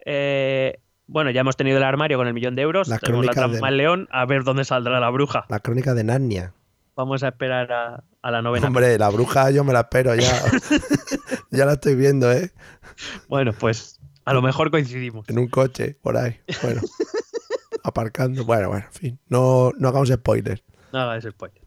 [0.06, 2.88] Eh, bueno, ya hemos tenido el armario con el millón de euros.
[2.88, 5.46] Las tenemos la crónicas trama de- El León, a ver dónde saldrá la bruja.
[5.50, 6.54] La crónica de Narnia.
[6.96, 8.68] Vamos a esperar a, a la novena.
[8.68, 10.32] Hombre, la bruja yo me la espero ya.
[11.52, 12.52] ya la estoy viendo, ¿eh?
[13.30, 15.30] Bueno, pues a lo mejor coincidimos.
[15.30, 16.40] En un coche, por ahí.
[16.64, 16.82] Bueno.
[17.84, 18.44] Aparcando.
[18.46, 19.20] Bueno, bueno, en fin.
[19.30, 20.64] No, no hagamos spoilers.
[20.92, 21.62] No hagas spoiler.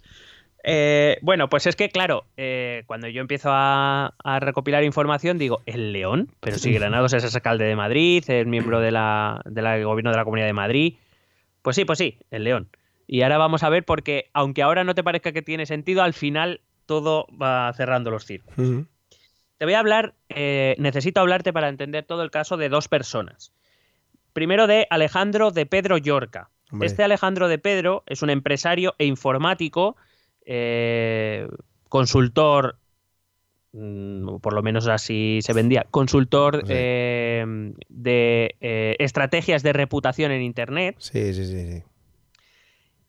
[0.62, 5.62] Eh, bueno, pues es que, claro, eh, cuando yo empiezo a, a recopilar información, digo,
[5.66, 6.28] ¿el León?
[6.40, 10.24] Pero si Granados es alcalde de Madrid, es miembro de la- del gobierno de la
[10.24, 10.94] Comunidad de Madrid.
[11.62, 12.68] Pues sí, pues sí, el León.
[13.06, 16.12] Y ahora vamos a ver, porque aunque ahora no te parezca que tiene sentido, al
[16.14, 18.86] final todo va cerrando los círculos.
[19.58, 23.52] Te voy a hablar, eh, necesito hablarte para entender todo el caso de dos personas.
[24.32, 26.50] Primero de Alejandro de Pedro Yorca.
[26.70, 26.86] Hombre.
[26.86, 29.96] Este Alejandro de Pedro es un empresario e informático,
[30.52, 31.46] eh,
[31.88, 32.76] consultor,
[33.72, 36.72] mm, por lo menos así se vendía, consultor Sí.
[36.74, 41.82] eh, de eh, estrategias de reputación en Internet Sí, sí, sí, sí.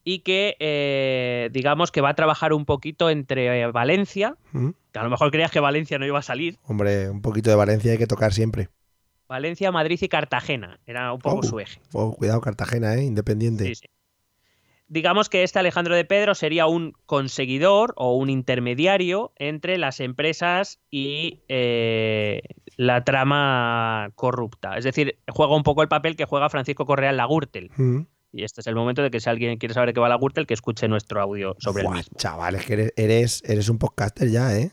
[0.04, 4.76] y que, eh, digamos, que va a trabajar un poquito entre eh, Valencia, Ujú.
[4.92, 7.56] que a lo mejor creías que Valencia no iba a salir, Hombre, un poquito de
[7.56, 8.70] Valencia hay que tocar siempre.
[9.28, 10.80] Valencia, Madrid y Cartagena.
[10.86, 11.44] Era un poco Oh.
[11.44, 11.80] su eje.
[11.94, 13.04] Oh, cuidado, Cartagena, ¿eh?
[13.06, 13.64] Independiente.
[13.66, 13.86] Sí, sí.
[14.94, 20.82] Digamos que este Alejandro de Pedro sería un conseguidor o un intermediario entre las empresas
[20.92, 22.42] y eh,
[22.76, 24.76] la trama corrupta.
[24.78, 27.72] Es decir, juega un poco el papel que juega Francisco Correa en la Gürtel.
[27.72, 28.06] Ujú.
[28.34, 30.18] Y este es el momento de que si alguien quiere saber de qué va la
[30.18, 32.18] Gürtel, que escuche nuestro audio sobre Buah, el mismo.
[32.18, 34.72] chaval, es que eres, eres, eres un podcaster ya, ¿eh?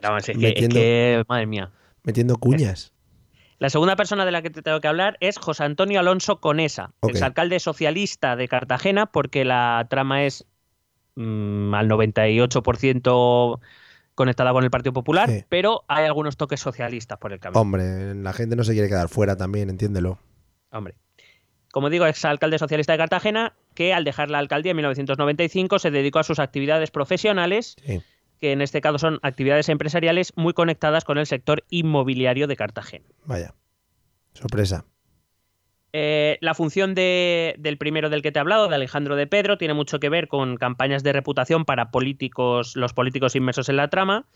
[0.00, 1.70] Pero vamos, es que- es metiendo- que, madre mía.
[2.02, 2.91] Metiendo cuñas.
[3.62, 6.94] La segunda persona de la que te tengo que hablar es José Antonio Alonso Conesa,
[7.06, 10.46] exalcalde socialista de Cartagena, porque la trama es
[11.14, 13.60] mm, al 98%
[14.16, 15.44] conectada con el Partido Popular, Sí.
[15.48, 17.60] pero hay algunos toques socialistas por el camino.
[17.60, 20.18] Hombre, la gente no se quiere quedar fuera también, entiéndelo.
[20.72, 20.96] Hombre.
[21.70, 26.18] Como digo, exalcalde socialista de Cartagena, que al dejar la alcaldía en 1995 se dedicó
[26.18, 28.02] a sus actividades profesionales, Sí.
[28.42, 33.06] Que en este caso son actividades empresariales muy conectadas con el sector inmobiliario de Cartagena.
[33.24, 33.54] Vaya.
[34.34, 34.84] Sorpresa.
[35.92, 39.58] Eh, la función de- del primero del que te he hablado, de Alejandro de Pedro,
[39.58, 43.86] tiene mucho que ver con campañas de reputación para políticos, los políticos inmersos en la
[43.88, 44.26] trama,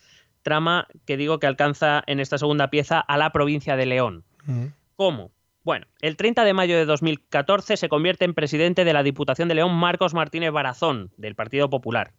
[0.43, 4.23] trama que digo que alcanza en esta segunda pieza a la provincia de León.
[4.47, 4.71] Ujú.
[4.95, 5.33] ¿Cómo?
[5.65, 9.57] Bueno, el 30 de mayo de 2014 se convierte en presidente de la Diputación de
[9.57, 12.13] León Marcos Martínez Barazón, del Partido Popular,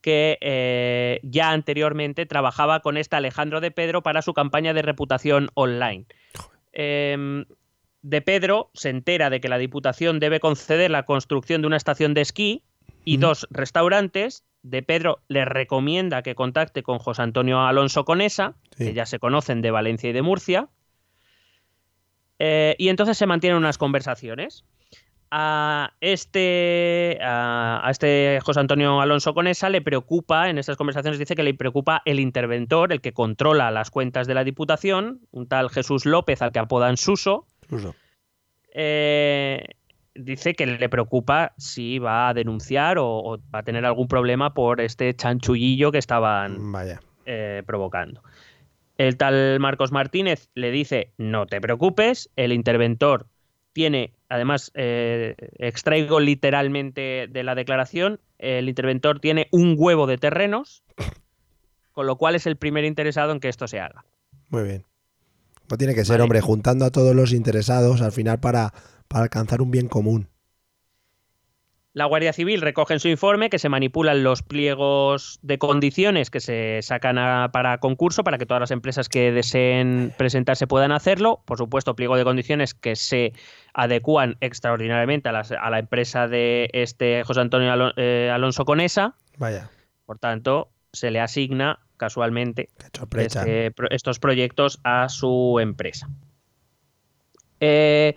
[0.00, 5.50] que eh, ya anteriormente trabajaba con este Alejandro de Pedro para su campaña de reputación
[5.54, 6.06] online.
[6.72, 7.44] Em,
[8.02, 12.14] de Pedro se entera de que la Diputación debe conceder la construcción de una estación
[12.14, 12.62] de esquí
[13.04, 13.20] y Mm.
[13.20, 18.84] dos restaurantes, de Pedro le recomienda que contacte con José Antonio Alonso Conesa, Sí.
[18.86, 20.68] que ya se conocen de Valencia y de Murcia.
[22.38, 24.64] Eh, y entonces se mantienen unas conversaciones.
[25.32, 31.36] A este, a, a este José Antonio Alonso Conesa le preocupa, en estas conversaciones dice
[31.36, 35.70] que le preocupa el interventor, el que controla las cuentas de la Diputación, un tal
[35.70, 37.94] Jesús López al que apodan Suso, Uso.
[38.74, 39.64] eh,
[40.16, 44.52] dice que le preocupa si va a denunciar o, o va a tener algún problema
[44.52, 47.00] por este chanchullillo que estaban Vaya.
[47.26, 48.22] eh, provocando.
[48.98, 53.26] El tal Marcos Martínez le dice, no te preocupes, el interventor
[53.72, 60.82] tiene, además, eh, extraigo literalmente de la declaración, el interventor tiene un huevo de terrenos,
[61.92, 64.04] con lo cual es el primer interesado en que esto se haga.
[64.48, 64.86] Muy bien.
[65.70, 66.22] No tiene que ser, Vale.
[66.24, 68.72] hombre, juntando a todos los interesados al final para,
[69.06, 70.28] para alcanzar un bien común.
[71.92, 76.38] La Guardia Civil recoge en su informe que se manipulan los pliegos de condiciones que
[76.38, 81.42] se sacan a- para concurso para que todas las empresas que deseen presentarse puedan hacerlo.
[81.46, 83.32] Por supuesto, pliego de condiciones que se
[83.74, 89.16] adecúan extraordinariamente a, las- a la empresa de este José Antonio eh, Alonso Conesa.
[89.38, 89.68] Vaya,
[90.06, 92.68] Por tanto, se le asigna casualmente
[93.40, 96.08] este estos proyectos a su empresa.
[97.60, 98.14] Eh,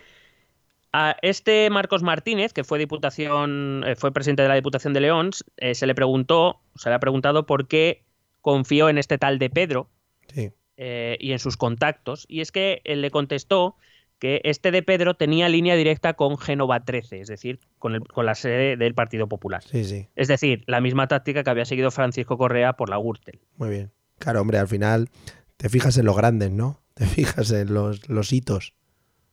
[0.94, 5.32] a este Marcos Martínez, que fue diputación, eh, fue presidente de la Diputación de León,
[5.58, 8.04] eh, se le preguntó, se le ha preguntado por qué
[8.42, 9.90] confió en este tal de Pedro
[10.34, 10.52] Sí.
[10.78, 12.26] eh, y en sus contactos.
[12.30, 13.76] Y es que él le contestó
[14.20, 18.26] que este de Pedro tenía línea directa con Génova 13, es decir, con, el- con
[18.26, 19.64] la sede del Partido Popular.
[19.64, 20.08] Sí, sí.
[20.16, 23.42] Es decir, la misma táctica que había seguido Francisco Correa por la Gürtel.
[23.58, 23.92] Muy bien.
[24.20, 25.10] Claro, hombre, al final
[25.58, 26.80] te fijas en los grandes, ¿no?
[26.94, 28.76] Te fijas en los, los hitos,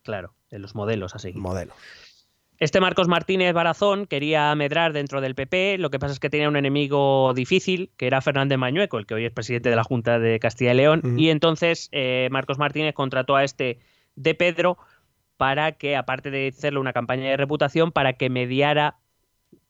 [0.03, 1.41] Claro, de los modelos a seguir.
[1.41, 1.75] modelos.
[2.59, 6.47] Este Marcos Martínez Barazón quería medrar dentro del PP, lo que pasa es que tenía
[6.47, 10.19] un enemigo difícil, que era Fernández Mañueco, el que hoy es presidente de la Junta
[10.19, 13.79] de Castilla y León, y entonces eh, Marcos Martínez contrató a este
[14.15, 14.77] de Pedro
[15.39, 18.99] para que, aparte de hacerle una campaña de reputación, para que mediara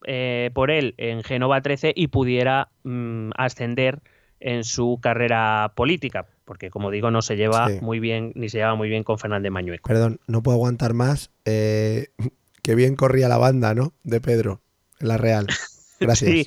[0.05, 4.01] eh, por él en Genova 13 y pudiera mm, ascender
[4.41, 7.79] en su carrera política, porque como digo, no se lleva Sí.
[7.81, 9.87] muy bien, ni se lleva muy bien con Fernández Mañueco.
[9.87, 11.31] Perdón, no puedo aguantar más.
[11.45, 12.09] Eh,
[12.63, 13.93] qué bien corría la banda, ¿no?
[14.03, 14.61] De Pedro,
[14.99, 15.47] en la Real.
[16.01, 16.29] Gracias.
[16.29, 16.47] Sí,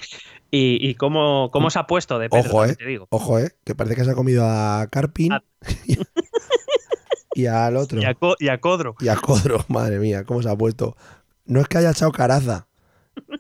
[0.52, 2.76] y, y cómo, cómo se ha puesto de Pedro, Ojo, eh.
[2.76, 3.08] te digo.
[3.12, 3.52] Ojo, ¿eh?
[3.64, 5.44] Que parece que se ha comido a Carpin A-
[7.34, 8.02] y al otro.
[8.02, 8.96] Y a, Co- y a Codro.
[9.00, 10.98] Y a Codro, madre mía, cómo se ha puesto.
[11.46, 12.68] No es que haya echado caraza,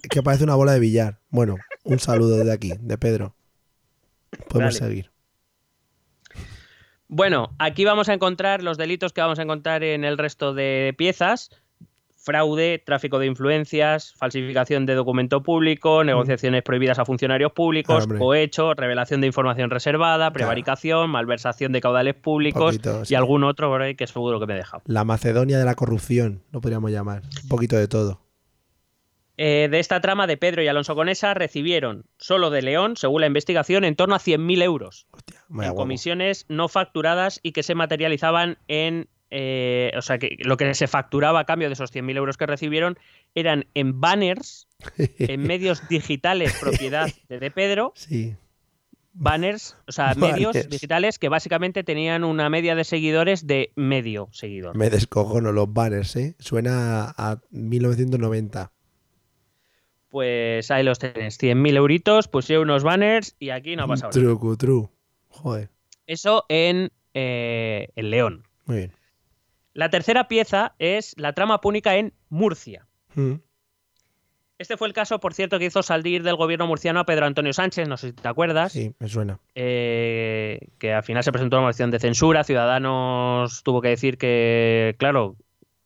[0.02, 1.20] es que parece una bola de billar.
[1.30, 3.36] Bueno, un saludo desde aquí, de Pedro.
[4.48, 4.88] Podemos Dale.
[4.92, 5.12] seguir.
[7.16, 10.96] Bueno, aquí vamos a encontrar los delitos que vamos a encontrar en el resto de
[10.98, 11.52] piezas.
[12.18, 19.22] Fraude, tráfico de influencias, falsificación de documento público, negociaciones prohibidas a funcionarios públicos, cohecho, revelación
[19.22, 24.08] de información reservada, prevaricación, malversación de caudales públicos Poquito, y algún otro por ahí que
[24.08, 24.82] seguro que me he dejado.
[24.88, 27.22] La Macedonia de la corrupción, lo podríamos llamar.
[27.44, 28.22] Un poquito de todo.
[29.38, 33.28] Eh, de esta trama de Pedro y Alonso Conesa recibieron solo de León, según la
[33.28, 35.08] investigación, en torno a 100.000 euros.
[35.12, 39.08] Hostia, en comisiones no facturadas y que se materializaban en.
[39.32, 42.46] eh, o sea, que lo que se facturaba a cambio de esos 100.000 euros que
[42.46, 43.00] recibieron
[43.34, 44.68] eran en banners,
[45.18, 48.36] en medios digitales propiedad de, de Pedro, Sí,
[49.14, 54.76] banners, o sea, medios digitales que básicamente tenían una media de seguidores de medio seguidor.
[54.76, 56.36] me descojono los banners, ¿eh?
[56.40, 58.72] Suena a 1990.
[60.14, 64.22] Pues ahí los tenés, 100.000 euritos, pusieron unos banners y aquí no ha pasado nada.
[64.22, 64.92] Truco, tru.
[65.30, 65.72] Joder,
[66.06, 68.44] Eso en, eh, en León.
[68.66, 68.92] muy bien.
[69.74, 72.86] La tercera pieza es la trama púnica en Murcia.
[73.16, 73.38] Mm,
[74.60, 77.52] Este fue el caso, por cierto, que hizo salir del gobierno murciano a Pedro Antonio
[77.52, 79.40] Sánchez, no sé si te acuerdas, Sí, me suena.
[79.56, 82.44] eh, que al final se presentó una moción de censura.
[82.44, 85.38] Ciudadanos tuvo que decir que, claro,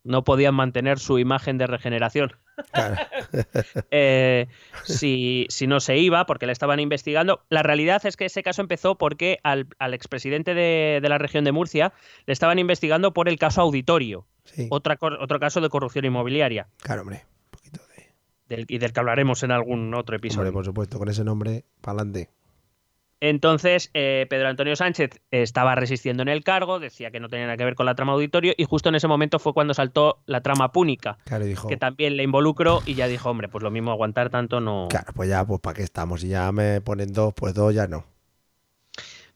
[0.04, 2.32] no podían mantener su imagen de regeneración
[2.72, 2.96] Claro.
[3.90, 4.46] eh,
[4.84, 7.42] si, si no se iba, porque le estaban investigando.
[7.48, 11.44] La realidad es que ese caso empezó porque al, al expresidente de, de la región
[11.44, 11.92] de Murcia
[12.26, 17.02] le estaban investigando por el caso auditorio, Sí, otra, otro caso de corrupción inmobiliaria, claro,
[17.02, 17.26] hombre.
[17.44, 18.06] Un poquito de.
[18.48, 20.48] del, y del que hablaremos en algún otro episodio.
[20.48, 22.30] Hombre, por supuesto, con ese nombre, para adelante.
[23.20, 27.56] Entonces, eh, Pedro Antonio Sánchez estaba resistiendo en el cargo, decía que no tenía nada
[27.56, 30.40] que ver con la trama auditorio, y justo en ese momento fue cuando saltó la
[30.40, 31.68] trama púnica, Claro, dijo.
[31.68, 34.86] que también le involucró, y ya dijo, hombre, pues lo mismo aguantar tanto no.
[34.88, 36.20] Claro, pues ya, pues para qué estamos.
[36.20, 38.04] Si ya me ponen dos, pues dos ya no.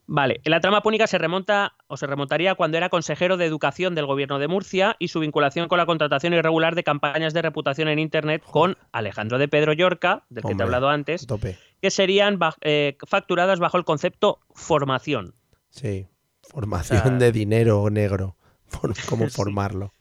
[0.07, 4.05] Vale, la trama púnica se remonta o se remontaría cuando era consejero de educación del
[4.07, 7.99] gobierno de Murcia y su vinculación con la contratación irregular de campañas de reputación en
[7.99, 11.57] internet con Alejandro de Pedro Llorca, del que te he hablado antes, Tope.
[11.83, 15.35] Que serían eh, facturadas bajo el concepto formación.
[15.71, 16.07] Sí.
[16.43, 18.37] Formación O sea- de dinero negro.
[19.09, 19.37] ¿Cómo Sí.
[19.37, 19.93] formarlo?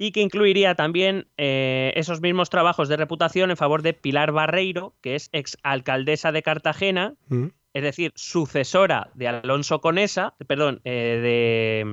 [0.00, 4.94] y que incluiría también eh, esos mismos trabajos de reputación en favor de Pilar Barreiro,
[5.00, 7.46] que es exalcaldesa de Cartagena, ¿Mm?
[7.74, 11.84] es decir, sucesora de Alonso Conesa, perdón, eh,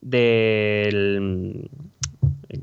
[0.00, 1.68] de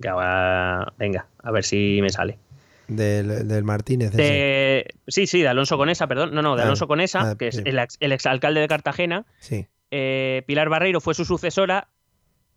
[0.10, 2.40] va- venga, a ver si me sale.
[2.88, 4.12] Del, del Martínez.
[4.12, 7.50] De, sí, sí, de Alonso Conesa, perdón, no, no, de Ah, Alonso Conesa, ah, que
[7.50, 9.26] es el, ex- el exalcalde de Cartagena.
[9.40, 9.68] Sí.
[9.92, 11.90] Eh, Pilar Barreiro fue su sucesora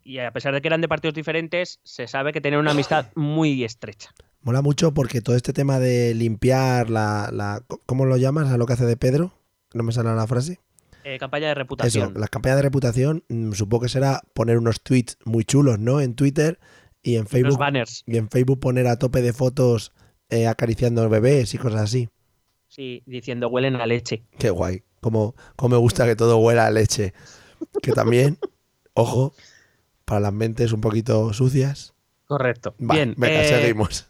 [0.03, 3.07] y a pesar de que eran de partidos diferentes, se sabe que tenían una amistad
[3.15, 4.11] muy estrecha.
[4.41, 7.61] Mola mucho porque todo este tema de limpiar la, la.
[7.85, 8.49] ¿Cómo lo llamas?
[8.51, 9.33] A lo que hace de Pedro.
[9.73, 10.59] No me sale la frase.
[11.03, 12.11] Eh, campaña de reputación.
[12.11, 16.01] Eso, las campañas de reputación, mm, supongo que será poner unos tweets muy chulos, ¿no?
[16.01, 16.59] En Twitter
[17.03, 17.57] y en Los Facebook.
[17.59, 18.03] banners.
[18.07, 19.91] Y en Facebook poner a tope de fotos
[20.31, 22.09] eh, acariciando bebés y cosas así.
[22.67, 24.23] Sí, diciendo huelen a leche.
[24.39, 24.83] Qué guay.
[25.01, 27.13] Como, como me gusta que todo huela a leche.
[27.81, 28.39] Que también,
[28.93, 29.33] ojo,
[30.05, 31.93] para las mentes un poquito sucias.
[32.25, 32.73] Correcto.
[32.79, 33.13] Va, Bien.
[33.17, 34.07] venga, eh, seguimos.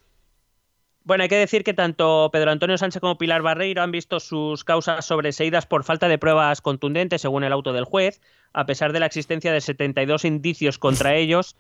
[1.04, 4.64] Bueno, hay que decir que tanto Pedro Antonio Sánchez como Pilar Barreiro han visto sus
[4.64, 8.22] causas sobreseídas por falta de pruebas contundentes, según el auto del juez.
[8.54, 11.56] A pesar de la existencia de 72 indicios contra ellos,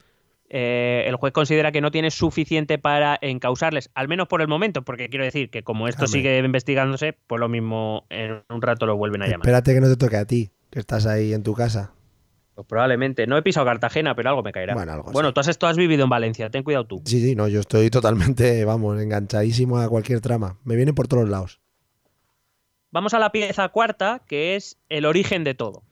[0.53, 4.81] eh, el juez considera que no tiene suficiente para encausarles, al menos por el momento,
[4.83, 8.97] porque quiero decir que como esto sigue investigándose, pues lo mismo en un rato lo
[8.97, 9.47] vuelven a llamar.
[9.47, 11.93] Espérate que no te toque a ti, que estás ahí en tu casa.
[12.53, 13.27] Pues probablemente.
[13.27, 14.73] No he pisado Cartagena, pero algo me caerá.
[14.73, 17.01] Bueno, algo Bueno, tú has, tú has vivido en Valencia, ten cuidado tú.
[17.05, 20.57] Sí, sí, no, yo estoy totalmente, vamos, enganchadísimo a cualquier trama.
[20.65, 21.61] Me viene por todos lados.
[22.91, 25.83] Vamos a la pieza cuarta, que es el origen de todo,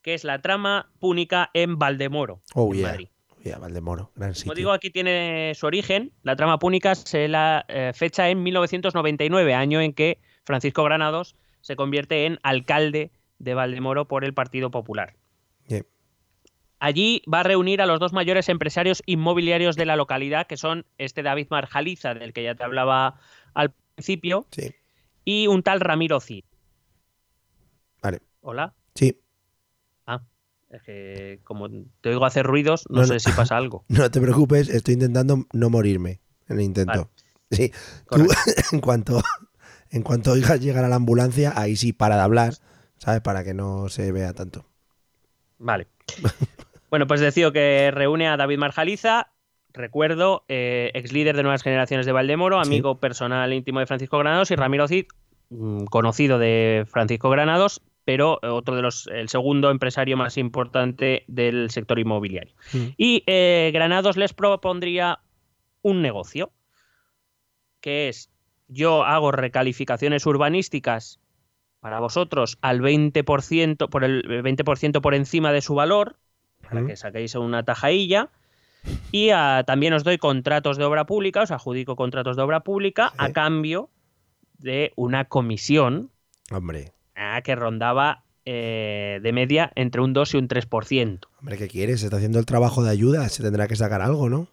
[0.00, 2.88] que es la trama púnica en Valdemoro, Oh, en yeah.
[2.88, 3.08] Madrid.
[3.54, 6.12] Valdemoro, gran Como digo, aquí tiene su origen.
[6.22, 11.76] La trama púnica se la eh, fecha en 1999, año en que Francisco Granados se
[11.76, 15.14] convierte en alcalde de Valdemoro por el Partido Popular.
[15.68, 15.82] Yeah.
[16.78, 20.84] Allí va a reunir a los dos mayores empresarios inmobiliarios de la localidad, que son
[20.98, 23.18] este David Marjaliza, del que ya te hablaba
[23.54, 24.74] al principio, Sí,
[25.24, 26.44] y un tal Ramiro Cid.
[28.02, 28.20] vale.
[28.42, 28.74] Hola.
[28.94, 29.18] Sí,
[30.76, 31.68] es que como
[32.00, 33.20] te oigo hacer ruidos, no, No, sé no.
[33.20, 33.84] si pasa algo.
[33.88, 36.92] no te preocupes, estoy intentando no morirme en el intento.
[36.92, 37.10] Vale.
[37.50, 37.72] Sí,
[38.10, 38.26] tú,
[38.72, 39.22] en cuanto
[39.90, 42.54] en cuanto oigas llegar a la ambulancia, ahí sí para de hablar,
[42.98, 43.20] ¿sabes?
[43.20, 44.66] Para que no se vea tanto.
[45.58, 45.86] Vale.
[46.88, 49.32] Bueno, pues decía que reúne a David Marjaliza,
[49.72, 52.68] recuerdo, eh, ex líder de Nuevas Generaciones de Valdemoro, Sí.
[52.68, 55.06] amigo personal íntimo de Francisco Granados, y Ramiro Cid,
[55.50, 61.70] mm, conocido de Francisco Granados, pero otro de los, el segundo empresario más importante del
[61.70, 62.54] sector inmobiliario.
[62.72, 62.86] Mm.
[62.96, 65.18] Y eh, Granados les propondría
[65.82, 66.52] un negocio,
[67.80, 68.30] que es
[68.68, 71.18] yo hago recalificaciones urbanísticas
[71.80, 76.16] para vosotros al 20% por el 20% por encima de su valor,
[76.62, 76.86] para Mm.
[76.86, 78.30] que saquéis una tajailla.
[79.10, 79.30] Y
[79.66, 83.90] también os doy contratos de obra pública, os adjudico contratos de obra pública a cambio
[84.58, 86.12] de una comisión
[86.52, 91.20] Hombre, ah, que rondaba eh, de media entre un 2 y un 3%.
[91.40, 92.00] hombre, ¿qué quieres?
[92.00, 94.48] Se está haciendo el trabajo de ayuda, se tendrá que sacar algo, ¿no?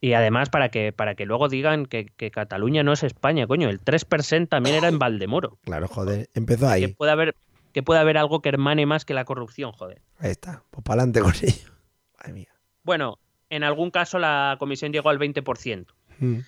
[0.00, 3.70] Y además para que, para que luego digan que, que Cataluña no es España, coño,
[3.70, 5.58] el 3% también era en Valdemoro.
[5.64, 6.86] Claro, joder, empezó Que ahí.
[6.88, 7.34] puede haber,
[7.72, 10.02] que puede haber algo que hermane más que la corrupción, joder.
[10.18, 11.72] Ahí está, pues para adelante con ello.
[12.18, 12.48] Madre mía.
[12.82, 15.86] Bueno, en algún caso la comisión llegó al 20%,
[16.18, 16.40] Mm,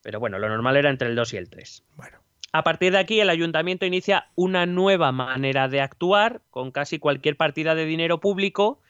[0.00, 1.84] pero bueno, lo normal era entre el 2 y el 3.
[1.96, 2.21] Bueno,
[2.52, 7.36] A partir de aquí, el ayuntamiento inicia una nueva manera de actuar con casi cualquier
[7.36, 8.80] partida de dinero público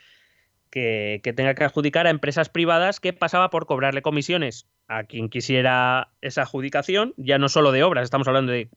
[0.69, 5.29] que, que tenga que adjudicar a empresas privadas que pasaba por cobrarle comisiones a quien
[5.29, 8.69] quisiera esa adjudicación, ya no solo de obras, estamos hablando de...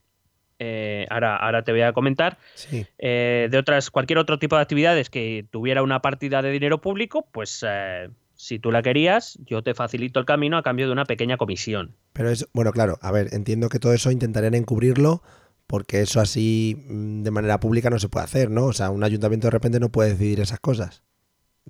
[0.60, 2.86] eh, ahora, ahora te voy a comentar, sí.
[3.00, 7.28] eh, de otras, cualquier otro tipo de actividades que tuviera una partida de dinero público,
[7.32, 8.10] pues eh,
[8.46, 11.96] si tú la querías, yo te facilito el camino a cambio de una pequeña comisión.
[12.14, 15.24] Pero es, bueno, claro, a ver, entiendo que todo eso intentarían encubrirlo
[15.68, 18.66] porque eso así mm, de manera pública no se puede hacer, ¿no?
[18.66, 21.04] O sea, un ayuntamiento de repente no puede decidir esas cosas.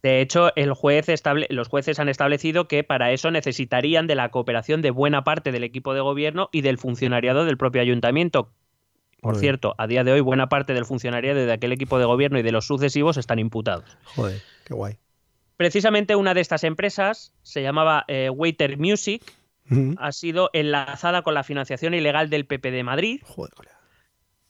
[0.04, 4.30] De hecho, el juez estable- los jueces han establecido que para eso necesitarían de la
[4.30, 8.52] cooperación de buena parte del equipo de gobierno y del funcionariado del propio ayuntamiento.
[9.22, 12.38] Por cierto, a día de hoy buena parte del funcionariado de aquel equipo de gobierno
[12.38, 13.98] y de los sucesivos están imputados.
[14.04, 15.00] Joder, qué guay.
[15.58, 19.24] Precisamente una de estas empresas se llamaba eh, Waiter Music,
[19.98, 23.54] ha sido enlazada con la financiación ilegal del PP de Madrid, Joder,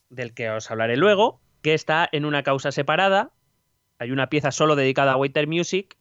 [0.10, 3.32] del que os hablaré luego, que está en una causa separada.
[3.98, 5.98] Hay una pieza solo dedicada a Waiter Music.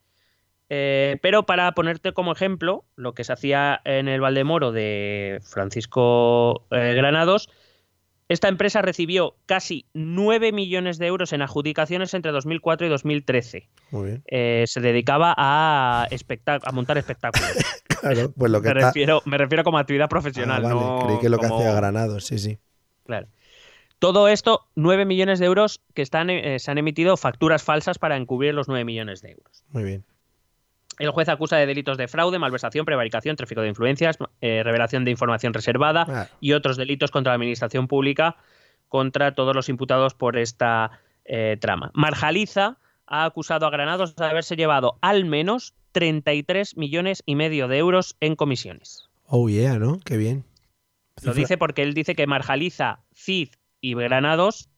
[0.69, 6.67] eh, pero para ponerte como ejemplo, lo que se hacía en el Valdemoro de Francisco
[6.73, 7.51] eh, Granados,
[8.29, 13.69] esta empresa recibió casi 9 millones de euros en adjudicaciones entre 2004 y 2013.
[13.91, 14.25] Muy bien.
[14.27, 16.09] Eh, se dedicaba a,
[16.73, 17.51] montar espectáculos.
[18.05, 18.89] Claro, pues lo que me, está.
[18.89, 20.63] refiero, me refiero como actividad Ah, profesional.
[20.63, 22.59] vale, no creí que lo que hacía Granados, sí, sí.
[23.07, 23.29] Claro.
[23.99, 28.19] Todo esto, 9 millones de euros que están, eh, se han emitido facturas falsas para
[28.19, 29.65] encubrir los 9 millones de euros.
[29.71, 30.05] Muy bien.
[30.99, 35.11] El juez acusa de delitos de fraude, malversación, prevaricación, tráfico de influencias, eh, revelación de
[35.11, 38.37] información reservada Ah, y otros delitos contra la administración pública
[38.89, 40.91] contra todos los imputados por esta
[41.25, 41.91] eh, trama.
[41.95, 47.79] Marjaliza ha acusado a Granados de haberse llevado al menos 33 millones y medio de
[47.79, 49.09] euros en comisiones.
[49.27, 49.99] oh yeah, ¿no?
[50.05, 50.45] Qué bien.
[51.23, 54.69] Lo Cifra- dice porque él dice que Marjaliza, Cid y Granados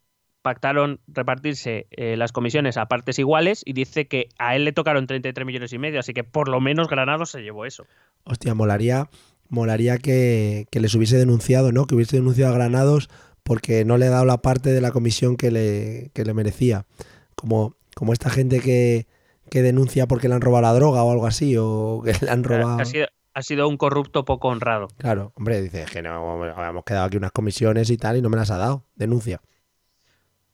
[0.46, 5.08] pactaron repartirse eh, las comisiones a partes iguales y dice que a él le tocaron
[5.08, 7.84] 33 millones y medio, así que por lo menos Granados se llevó eso.
[8.22, 9.10] Hostia, molaría,
[9.48, 11.88] molaría que, que les hubiese denunciado, ¿no?
[11.88, 13.10] Que hubiese denunciado a Granados
[13.42, 16.86] porque no le ha dado la parte de la comisión que le, que le merecía.
[17.34, 19.08] Como, como esta gente que,
[19.50, 22.44] que denuncia porque le han robado la droga o algo así, o que le han
[22.44, 22.78] robado.
[22.78, 24.86] Ha sido, ha sido un corrupto poco honrado.
[24.96, 28.28] Claro, hombre, dice "Es que no, habíamos quedado aquí unas comisiones y tal y no
[28.28, 28.84] me las ha dado.
[28.94, 29.40] Denuncia.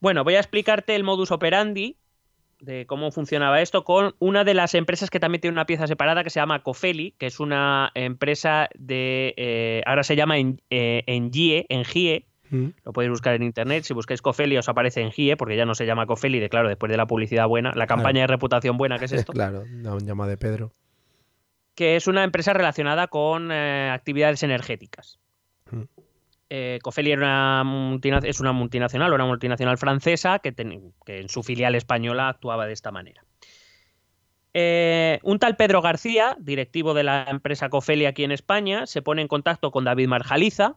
[0.02, 1.96] Bueno, voy a explicarte el modus operandi
[2.60, 6.22] de cómo funcionaba esto con una de las empresas que también tiene una pieza separada
[6.22, 9.32] que se llama Cofeli, que es una empresa de...
[9.36, 13.94] eh, ahora se llama en, eh, Engie, Engie, Mm, lo podéis buscar en internet, si
[13.94, 16.98] buscáis Cofeli os aparece Engie, porque ya no se llama Cofeli, de claro, después de
[16.98, 20.28] la publicidad buena, la campaña de reputación buena que es esto, claro, no, un llama
[20.28, 20.74] de Pedro.
[21.74, 25.18] que es una empresa relacionada con eh, actividades energéticas.
[25.70, 25.84] Mm.
[26.54, 31.42] Eh, Cofeli era una es una multinacional, una multinacional francesa que, ten- que en su
[31.42, 33.24] filial española actuaba de esta manera.
[34.52, 39.22] Eh, un tal Pedro García, directivo de la empresa Cofeli aquí en España, se pone
[39.22, 40.76] en contacto con David Marjaliza,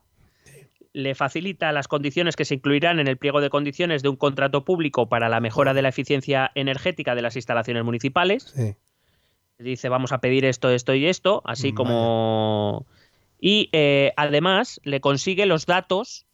[0.93, 4.63] le facilita las condiciones que se incluirán en el pliego de condiciones de un contrato
[4.63, 8.75] público para la mejora de la eficiencia energética de las instalaciones municipales Sí.
[9.59, 11.75] dice vamos a pedir esto, esto y esto, así Vaya.
[11.75, 12.85] como...
[13.47, 16.25] Y eh, además le consigue los datos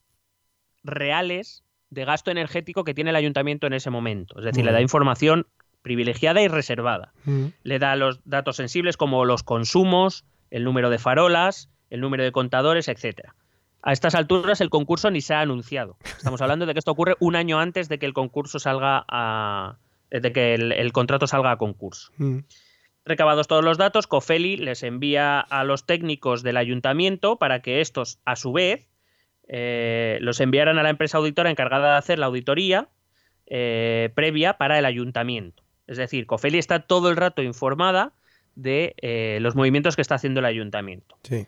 [0.84, 4.40] reales de gasto energético que tiene el ayuntamiento en ese momento.
[4.40, 5.48] Es decir, le da información
[5.82, 7.12] privilegiada y reservada.
[7.26, 12.24] Mm, Le da los datos sensibles como los consumos, el número de farolas, el número
[12.24, 13.36] de contadores, etcétera.
[13.82, 15.98] A estas alturas el concurso ni se ha anunciado.
[16.06, 19.78] Estamos hablando de que esto ocurre un año antes de que el concurso salga a...
[20.12, 22.12] de que el- el contrato salga a concurso.
[22.18, 22.38] mm.
[23.06, 28.20] Recabados todos los datos, Cofeli les envía a los técnicos del ayuntamiento para que estos,
[28.26, 28.88] a su vez,
[29.48, 32.90] eh, los enviaran a la empresa auditora encargada de hacer la auditoría
[33.48, 35.64] eh, previa para el ayuntamiento.
[35.88, 38.14] Es decir, Cofeli está todo el rato informada
[38.56, 41.18] de eh, los movimientos que está haciendo el ayuntamiento.
[41.24, 41.48] Sí.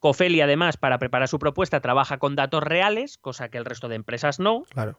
[0.00, 3.94] Cofeli, además, para preparar su propuesta, trabaja con datos reales, cosa que el resto de
[3.94, 4.98] empresas no, Claro.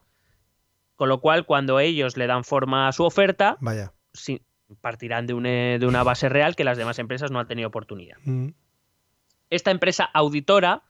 [0.95, 3.91] con lo cual, cuando ellos le dan forma a su oferta, Vaya.
[4.13, 4.41] sí,
[4.79, 8.17] partirán de una, de una base real que las demás empresas no han tenido oportunidad.
[8.23, 8.49] Mm,
[9.49, 10.83] Esta empresa auditora,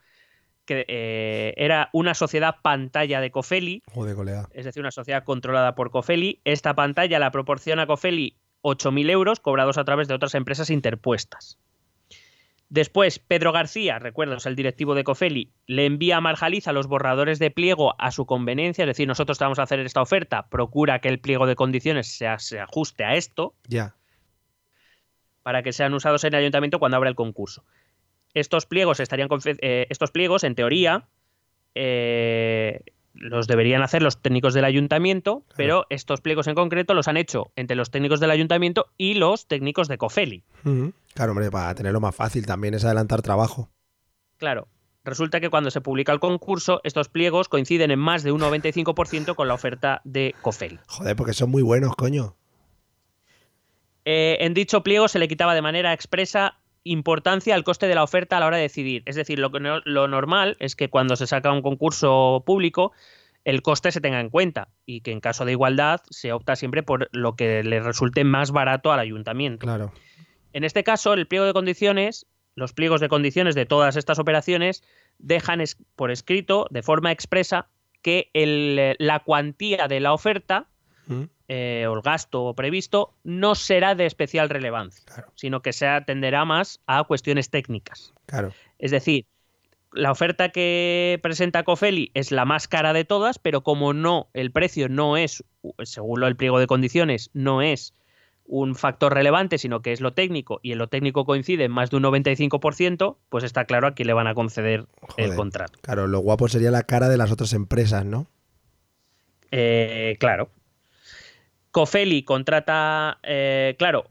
[0.64, 4.16] que eh, era una sociedad pantalla de Cofeli, Joder,
[4.52, 9.40] es decir, una sociedad controlada por Cofeli, esta pantalla la proporciona a Cofeli 8.000 euros
[9.40, 11.58] cobrados a través de otras empresas interpuestas.
[12.74, 17.38] Después, Pedro García, recuerdo, es el directivo de Cofeli, le envía a Marjaliza los borradores
[17.38, 20.98] de pliego a su conveniencia, es decir, nosotros te vamos a hacer esta oferta, procura
[20.98, 23.94] que el pliego de condiciones se, se ajuste a esto, Ya.
[25.44, 27.62] para que sean usados en el ayuntamiento cuando abra el concurso.
[28.34, 31.06] Estos pliegos estarían eh, estos pliegos, en teoría,
[31.76, 32.80] eh,
[33.14, 37.52] los deberían hacer los técnicos del ayuntamiento, pero estos pliegos en concreto los han hecho
[37.54, 40.42] entre los técnicos del ayuntamiento y los técnicos de Cofeli.
[41.14, 43.70] Claro, hombre, para tenerlo más fácil también es adelantar trabajo.
[44.36, 44.68] Claro.
[45.04, 49.34] Resulta que cuando se publica el concurso, estos pliegos coinciden en más de un 95%
[49.34, 50.78] con la oferta de Cofeli.
[50.88, 52.36] Joder, porque son muy buenos, coño.
[54.04, 58.02] Eh, en dicho pliego se le quitaba de manera expresa importancia al coste de la
[58.02, 59.02] oferta a la hora de decidir.
[59.06, 62.92] Es decir, lo, que no- lo normal es que cuando se saca un concurso público
[63.44, 66.82] el coste se tenga en cuenta y que en caso de igualdad se opta siempre
[66.82, 69.66] por lo que le resulte más barato al ayuntamiento.
[69.66, 69.92] Claro.
[70.54, 74.82] En este caso, el pliego de condiciones, los pliegos de condiciones de todas estas operaciones
[75.18, 77.66] dejan es- por escrito de forma expresa
[78.00, 80.66] que el- la cuantía de la oferta
[81.06, 81.24] Mm.
[81.48, 85.30] eh, o el gasto previsto no será de especial relevancia, Claro.
[85.34, 88.14] sino que se atenderá más a cuestiones técnicas.
[88.24, 88.54] Claro.
[88.78, 89.26] Es decir,
[89.92, 94.50] la oferta que presenta Cofeli es la más cara de todas, pero como no, el
[94.52, 95.44] precio no es,
[95.82, 97.92] según el pliego de condiciones, no es
[98.46, 101.90] un factor relevante, sino que es lo técnico, y en lo técnico coincide en más
[101.90, 104.86] de un 95%, pues está claro a quién le van a conceder
[105.16, 105.78] el contrato.
[105.82, 108.26] Claro, lo guapo sería la cara de las otras empresas, ¿no?
[109.50, 110.50] Eh, claro.
[111.70, 114.04] Cofeli contrata, eh, claro,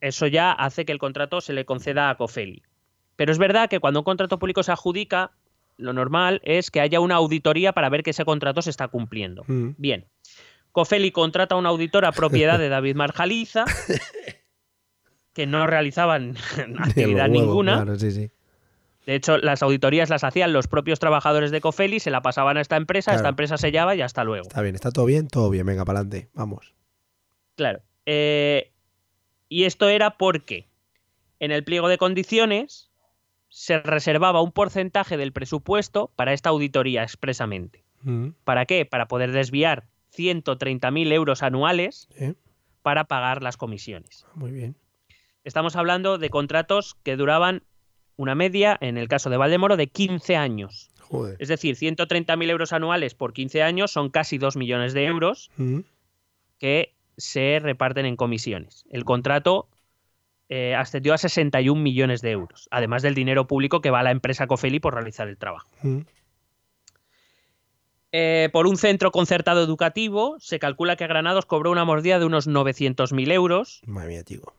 [0.00, 2.62] eso ya hace que el contrato se le conceda a Cofeli.
[3.16, 5.32] Pero es verdad que cuando un contrato público se adjudica,
[5.76, 9.44] lo normal es que haya una auditoría para ver que ese contrato se está cumpliendo.
[9.46, 9.70] Mm.
[9.76, 10.06] Bien.
[10.76, 13.64] Cofeli contrata a una auditora propiedad de David Marjaliza,
[15.32, 16.36] que no realizaban
[16.78, 17.76] actividad ninguna.
[17.76, 18.30] Claro, sí, sí.
[19.06, 22.60] De hecho, las auditorías las hacían los propios trabajadores de Cofeli, se la pasaban a
[22.60, 23.20] esta empresa, Claro.
[23.20, 24.48] esta empresa sellaba y hasta luego.
[24.48, 26.74] Está bien, está todo bien, todo bien, venga, para adelante, vamos.
[27.54, 27.80] Claro.
[28.04, 28.70] Eh,
[29.48, 30.68] y esto era porque
[31.40, 32.90] en el pliego de condiciones
[33.48, 37.82] se reservaba un porcentaje del presupuesto para esta auditoría expresamente.
[38.02, 38.84] Mm, ¿Para qué?
[38.84, 39.86] Para poder desviar
[40.16, 42.08] 130.000 euros anuales
[42.82, 44.26] para pagar las comisiones.
[44.34, 44.76] muy bien.
[45.44, 47.62] Estamos hablando de contratos que duraban
[48.16, 50.90] una media, en el caso de Valdemoro, de 15 años.
[51.00, 51.36] Joder.
[51.38, 55.80] Es decir, 130.000 euros anuales por 15 años son casi 2 millones de euros Mm,
[56.58, 58.84] que se reparten en comisiones.
[58.90, 59.68] El contrato
[60.48, 64.10] eh, ascendió a 61 millones de euros, además del dinero público que va a la
[64.10, 65.68] empresa Cofeli por realizar el trabajo.
[65.82, 66.00] mm.
[68.18, 72.48] Eh, por un centro concertado educativo, se calcula que Granados cobró una mordida de unos
[72.48, 74.54] 900.000 euros Madre mía, chico.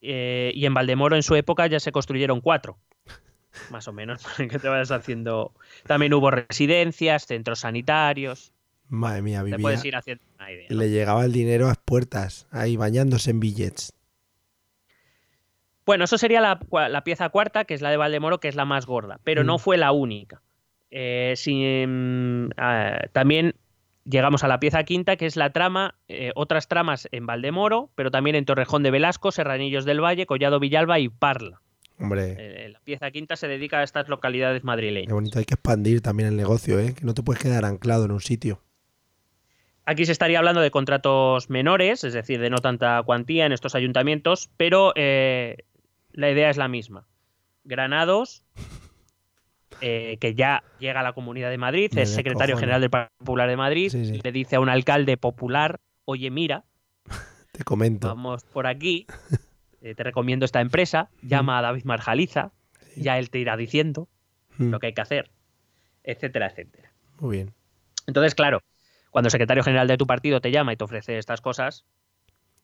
[0.00, 2.78] eh, y en Valdemoro en su época ya se construyeron cuatro.
[3.70, 5.52] Más o menos, para que te vayas haciendo.
[5.86, 8.52] También hubo residencias, centros sanitarios.
[8.88, 9.58] Madre mía, Te vivía.
[9.62, 10.66] puedes ir haciendo una idea.
[10.68, 10.76] ¿no?
[10.76, 13.92] Le llegaba el dinero a las puertas, ahí bañándose en billets.
[15.86, 18.86] Bueno, eso sería la, pieza cuarta, que es la de Valdemoro, que es la más
[18.86, 19.46] gorda, pero Mm.
[19.46, 20.42] no fue la única.
[20.94, 23.54] Eh, ah, también
[24.04, 28.10] llegamos a la pieza quinta, que es la trama, eh, otras tramas en Valdemoro, pero
[28.10, 31.62] también en Torrejón de Velasco, Serranillos del Valle, Collado Villalba y Parla.
[31.98, 35.12] Hombre, Eh, la pieza quinta se dedica a estas localidades qué madrileñas.
[35.12, 36.94] bonito, hay que expandir también el negocio, ¿eh?
[36.94, 38.60] Que no te puedes quedar anclado en un sitio.
[39.86, 43.74] Aquí se estaría hablando de contratos menores, es decir, de no tanta cuantía en estos
[43.74, 47.06] ayuntamientos, pero la idea es la misma.
[47.64, 48.44] Granados,
[49.82, 52.60] eh, que ya llega a la Comunidad de Madrid, Me es secretario cojones.
[52.60, 56.64] general del Partido Popular de Madrid, Sí, le dice a un alcalde popular, oye, mira,
[57.52, 58.08] Te comento.
[58.08, 59.06] vamos por aquí,
[59.80, 62.52] eh, te recomiendo esta empresa, llama a David Marjaliza,
[62.96, 64.08] ya él te irá diciendo
[64.58, 65.30] Mm, lo que hay que hacer,
[66.04, 66.92] etcétera, etcétera.
[67.18, 67.54] Muy bien.
[68.06, 68.60] Entonces, claro,
[69.10, 71.84] cuando el secretario general de tu partido te llama y te ofrece estas cosas,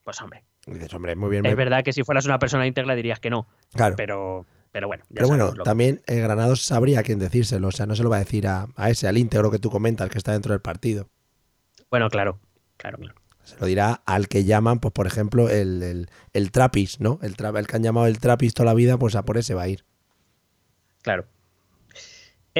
[0.04, 1.46] pues hombre, Dices, hombre, muy bien.
[1.46, 3.94] es verdad que si fueras una persona íntegra dirías que no, Claro.
[3.96, 7.68] pero, pero bueno, ya Pero bueno, también el Granados sabría a quién decírselo.
[7.68, 9.70] O sea, no se lo va a decir a, a ese, al íntegro que tú
[9.70, 11.08] comentas, que está dentro del partido.
[11.90, 12.38] Bueno, claro,
[12.76, 13.14] claro, claro.
[13.44, 17.18] Se lo dirá al que llaman, pues por ejemplo, el, el, el Trapis, ¿no?
[17.22, 19.54] El, tra- el que han llamado el Trapis toda la vida, pues a por ese
[19.54, 19.84] va a ir.
[21.02, 21.24] claro.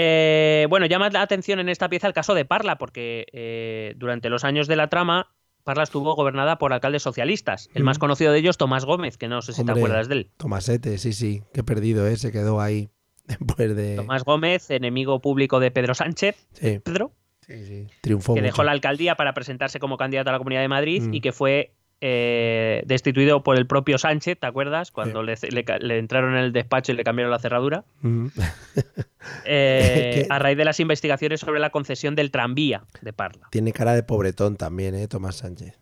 [0.00, 4.28] Eh, bueno, llama la atención en esta pieza el caso de Parla, porque eh, durante
[4.30, 5.32] los años de la trama,
[5.68, 7.68] Parla estuvo gobernada por alcaldes socialistas.
[7.74, 7.84] El Mm.
[7.84, 10.30] más conocido de ellos, Tomás Gómez, que no sé si Hombre, te acuerdas de él.
[10.38, 11.42] Tomasete, sí, sí.
[11.52, 12.16] Qué perdido, ¿eh?
[12.16, 12.88] Se quedó ahí
[13.26, 13.96] después de...
[13.96, 17.12] Tomás Gómez, enemigo público de Pedro Sánchez, Sí, Pedro,
[17.46, 17.86] sí, sí.
[18.00, 18.46] Triunfó que mucho.
[18.46, 21.12] dejó la alcaldía para presentarse como candidato a la Comunidad de Madrid Mm.
[21.12, 24.90] y que fue eh, destituido por el propio Sánchez, ¿te acuerdas?
[24.90, 25.34] Cuando le,
[25.80, 27.84] le entraron en el despacho y le cambiaron la cerradura.
[28.00, 28.28] Mm.
[29.44, 33.48] Eh, a raíz de las investigaciones sobre la concesión del tranvía de Parla.
[33.50, 35.08] Tiene cara de pobretón también, ¿eh?
[35.08, 35.78] Tomás Sánchez.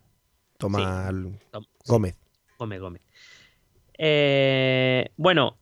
[0.57, 1.13] Tomás
[1.51, 2.17] Tom- Gómez.
[2.57, 3.01] Gómez Gómez.
[3.99, 5.57] Eh, bueno,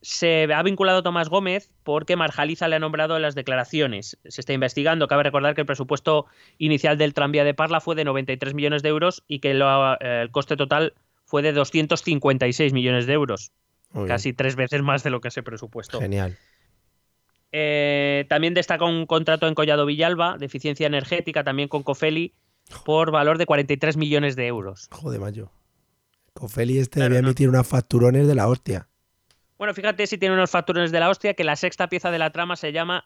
[0.00, 4.18] se ha vinculado a Tomás Gómez porque Marjaliza le ha nombrado en las declaraciones.
[4.24, 5.06] Se está investigando.
[5.08, 6.26] Cabe recordar que el presupuesto
[6.58, 10.22] inicial del tranvía de Parla fue de 93 millones de euros y que lo- eh,
[10.22, 13.52] el coste total fue de 256 millones de euros.
[13.92, 14.08] Muy bien.
[14.08, 16.00] Casi tres veces más de lo que se presupuestó.
[16.00, 16.36] Genial.
[17.52, 22.32] Eh, también destaca un contrato en Collado Villalba de eficiencia energética, también con Cofeli,
[22.84, 24.88] por valor de 43 millones de euros.
[24.90, 25.50] Joder, mayo.
[26.32, 27.28] Cofeli este Claro, debía no.
[27.28, 28.88] emitir unas facturones de la hostia.
[29.58, 32.30] Bueno, fíjate si tiene unos facturones de la hostia, que la sexta pieza de la
[32.30, 33.04] trama se llama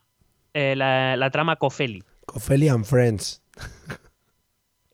[0.55, 2.03] eh, la, la trama Cofeli.
[2.25, 3.43] Cofeli and Friends.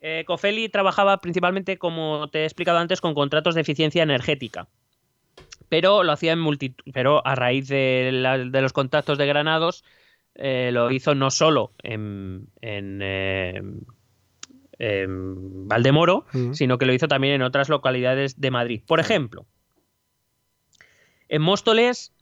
[0.00, 4.66] Eh, Cofeli trabajaba principalmente, como te he explicado antes, con contratos de eficiencia energética.
[5.72, 6.84] Pero lo hacía en multitud.
[6.92, 9.84] Pero a raíz de, la- de los contactos de Granados,
[10.34, 13.62] eh, lo hizo no solo en, en, eh,
[14.78, 18.82] en Valdemoro, sino que lo hizo también en otras localidades de Madrid.
[18.86, 19.46] Por ejemplo,
[21.30, 22.12] en Móstoles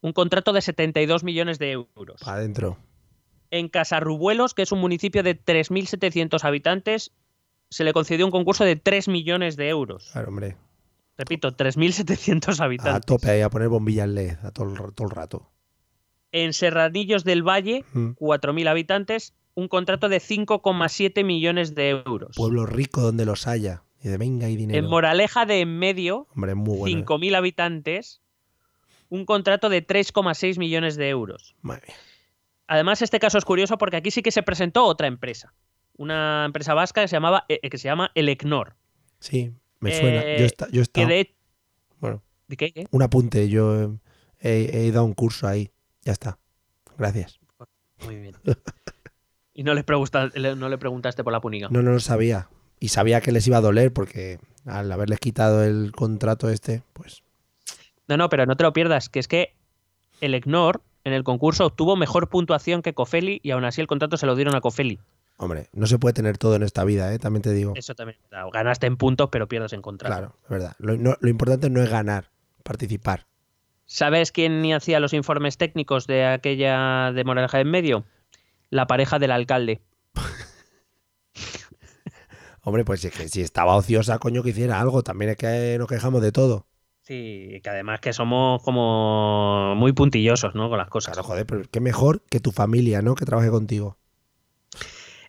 [0.00, 2.26] un contrato de 72 millones de euros.
[2.26, 2.78] Adentro.
[3.50, 7.12] En Casarrubuelos, que es un municipio de 3.700 habitantes,
[7.68, 10.08] se le concedió un concurso de 3 millones de euros.
[10.12, 10.56] Claro, hombre.
[11.16, 12.94] Repito, 3.700 habitantes.
[12.94, 15.50] A tope ahí a poner bombillas LED a todo el, todo el rato.
[16.32, 18.10] En Serranillos del Valle, Mm.
[18.18, 22.34] 4.000 habitantes, un contrato de 5,7 millones de euros.
[22.36, 23.84] Pueblo rico donde los haya.
[24.02, 24.78] Y de venga y dinero.
[24.78, 26.98] En Moraleja de En Medio, Hombre, muy bueno.
[26.98, 27.04] ¿eh?
[27.04, 28.20] 5.000 habitantes,
[29.08, 31.54] un contrato de 3,6 millones de euros.
[31.62, 31.96] Madre mía.
[32.66, 35.54] Además, este caso es curioso porque aquí sí que se presentó otra empresa.
[35.96, 38.74] Una empresa vasca que se, llamaba, eh, que se llama Elecnor.
[39.20, 39.52] Sí,
[39.84, 40.22] me suena.
[40.22, 41.34] Eh, Yo, Que estado- de...
[42.00, 42.72] Bueno, ¿De qué?
[42.72, 42.86] qué?
[42.90, 43.48] un apunte.
[43.48, 43.94] Yo
[44.40, 45.70] eh, he, a un curso ahí.
[46.02, 46.38] Ya está.
[46.98, 47.38] Gracias.
[48.04, 48.34] Muy bien.
[49.54, 51.68] Y no le, pregunta- le- no le preguntaste por la puniga.
[51.70, 52.48] No, no lo sabía.
[52.80, 57.22] Y sabía que les iba a doler porque al haberles quitado el contrato este, pues
[58.08, 59.54] No, no, pero no te lo pierdas, que es que
[60.20, 64.16] el EGNOR en el concurso obtuvo mejor puntuación que Cofeli y aún así el contrato
[64.16, 64.98] se lo dieron a Cofeli.
[65.36, 67.18] Hombre, no se puede tener todo en esta vida, ¿eh?
[67.18, 67.72] también te digo.
[67.76, 68.18] Eso también.
[68.30, 68.46] verdad.
[68.52, 70.14] Ganaste en puntos, pero pierdes en contrato.
[70.14, 70.76] Claro, es verdad.
[70.78, 72.30] Lo, no- lo importante no es ganar,
[72.62, 73.26] participar.
[73.86, 78.04] ¿Sabes quién hacía los informes técnicos de aquella de Moraleja en medio?
[78.70, 79.82] La pareja del alcalde.
[82.62, 85.02] Hombre, pues si, es que si estaba ociosa, coño, que hiciera algo.
[85.02, 86.66] También es que nos quejamos de todo.
[87.02, 90.70] Sí, que además que somos como muy puntillosos, ¿no?
[90.70, 91.12] Con las cosas.
[91.12, 93.14] Claro, joder, pero qué mejor que tu familia, ¿no?
[93.14, 93.98] Que trabaje contigo.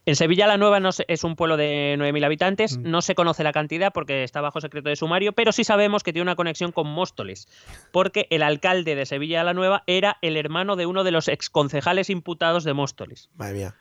[0.08, 2.90] En Sevilla la Nueva no se- es un pueblo de 9.000 habitantes, Mm.
[2.92, 6.14] no se conoce la cantidad porque está bajo secreto de sumario, pero sí sabemos que
[6.14, 7.48] tiene una conexión con Móstoles,
[7.92, 12.10] porque el alcalde de Sevilla la Nueva era el hermano de uno de los exconcejales
[12.12, 13.30] imputados de Móstoles.
[13.36, 13.76] Madre mía.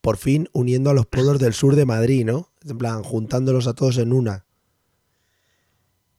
[0.00, 2.48] Por fin uniendo a los pueblos del sur de Madrid, ¿no?
[2.68, 4.44] En plan, juntándolos a todos en una.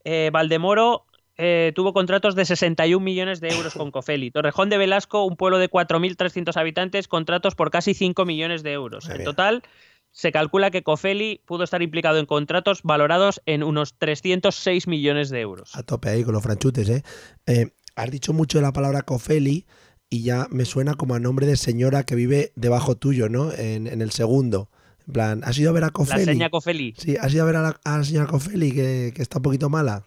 [0.06, 1.06] Eh, Valdemoro
[1.42, 4.30] eh, tuvo contratos de 61 millones de euros con Cofeli.
[4.30, 9.06] Torrejón de Velasco, un pueblo de 4.300 habitantes, contratos por casi 5 millones de euros.
[9.06, 9.26] Muy En bien.
[9.26, 9.64] total,
[10.12, 15.40] se calcula que Cofeli pudo estar implicado en contratos valorados en unos 306 millones de
[15.40, 15.76] euros.
[15.76, 17.04] A tope ahí con los franchutes, ¿eh?
[17.46, 19.66] Eh, Has dicho mucho la palabra Cofeli
[20.10, 23.52] y ya me suena como a nombre de señora que vive debajo tuyo, ¿no?
[23.54, 24.70] En, en el segundo.
[25.08, 26.26] En plan, ¿has ido a ver a La Cofeli?
[26.26, 26.94] seña Cofeli.
[26.98, 29.44] Sí, ¿has ido a ver a la, a la señora Cofeli que, que está un
[29.44, 30.04] poquito mala?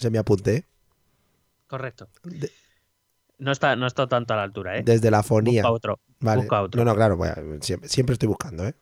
[0.00, 0.64] Se me apunté.
[1.66, 2.08] Correcto.
[2.24, 2.50] De-
[3.38, 4.82] No está, no está tanto a la altura, ¿eh?
[4.82, 5.60] desde la fonía.
[5.62, 6.00] Busca otro.
[6.20, 6.42] Vale.
[6.42, 6.82] busca otro.
[6.84, 7.18] No, no, claro,
[7.60, 8.74] siempre, siempre estoy buscando, ¿eh?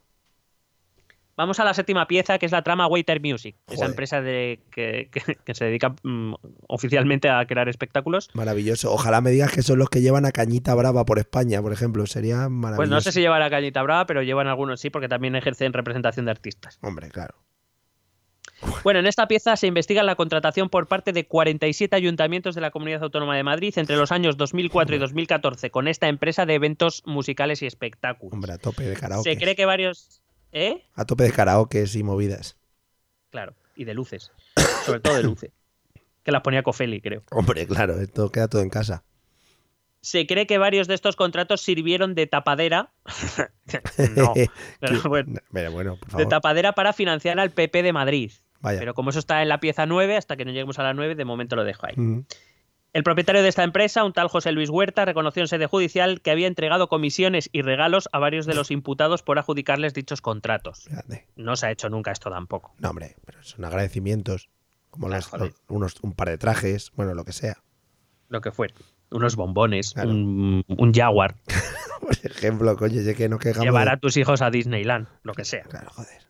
[1.36, 5.08] Vamos a la séptima pieza, que es la trama Waiter Music, esa empresa de, que,
[5.12, 6.34] que- que se dedica mm,
[6.68, 8.28] oficialmente a crear espectáculos.
[8.34, 8.92] Maravilloso.
[8.92, 12.06] Ojalá me digas que son los que llevan a Cañita Brava por España, por ejemplo.
[12.06, 12.76] Sería maravilloso.
[12.76, 15.72] Pues no sé si llevan a Cañita Brava, pero llevan algunos sí, porque también ejercen
[15.72, 16.78] representación de artistas.
[16.82, 17.34] Hombre, claro.
[18.82, 22.70] Bueno, en esta pieza se investiga la contratación por parte de 47 ayuntamientos de la
[22.70, 27.02] Comunidad Autónoma de Madrid entre los años 2004 y 2014 con esta empresa de eventos
[27.06, 28.32] musicales y espectáculos.
[28.32, 29.30] Hombre, a tope de karaoke.
[29.30, 30.20] se cree que varios...
[30.52, 30.82] ¿Eh?
[30.94, 32.56] A tope de karaoke y movidas.
[33.30, 34.32] Claro, y de luces.
[34.84, 35.50] Sobre todo de luces.
[36.24, 37.22] Que las ponía Cofeli, creo.
[37.30, 39.02] Hombre, claro, esto queda todo en casa.
[40.02, 42.92] Se cree que varios de estos contratos sirvieron de tapadera.
[44.16, 44.34] no,
[44.80, 46.28] pero bueno, Pero bueno, por de favor.
[46.28, 48.32] tapadera para financiar al PP de Madrid.
[48.60, 48.78] Vaya.
[48.80, 51.14] Pero como eso está en la pieza 9, hasta que no lleguemos a la 9,
[51.14, 51.94] de momento lo dejo ahí.
[52.94, 56.30] El propietario de esta empresa, un tal José Luis Huerta, reconoció en sede judicial que
[56.30, 60.88] había entregado comisiones y regalos a varios de los imputados por adjudicarles dichos contratos.
[61.36, 62.74] No se ha hecho nunca esto tampoco.
[62.78, 64.48] No, hombre, pero son agradecimientos.
[64.90, 65.30] Como Ah, las-
[65.68, 67.58] unos, un par de trajes, bueno, lo que sea.
[68.30, 68.74] Lo que fuera.
[69.10, 70.08] Unos bombones, Claro.
[70.10, 71.36] un, un Jaguar.
[72.00, 73.64] Por ejemplo, coño, ya que no quejamos.
[73.64, 75.62] Llevar de- a tus hijos a Disneyland, lo que sea.
[75.64, 76.22] Claro, joder.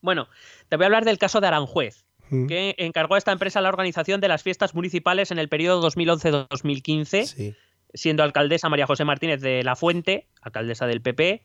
[0.00, 0.28] Bueno,
[0.68, 3.68] te voy a hablar del caso de Aranjuez, Mm, que encargó a esta empresa la
[3.68, 7.54] organización de las fiestas municipales en el periodo 2011-2015, Sí.
[7.92, 11.42] siendo alcaldesa María José Martínez de la Fuente, alcaldesa del PP,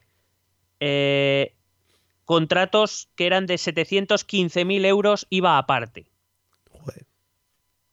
[0.80, 1.54] eh,
[2.24, 6.06] contratos que eran de 715.000 euros IVA aparte.
[6.70, 7.04] Joder.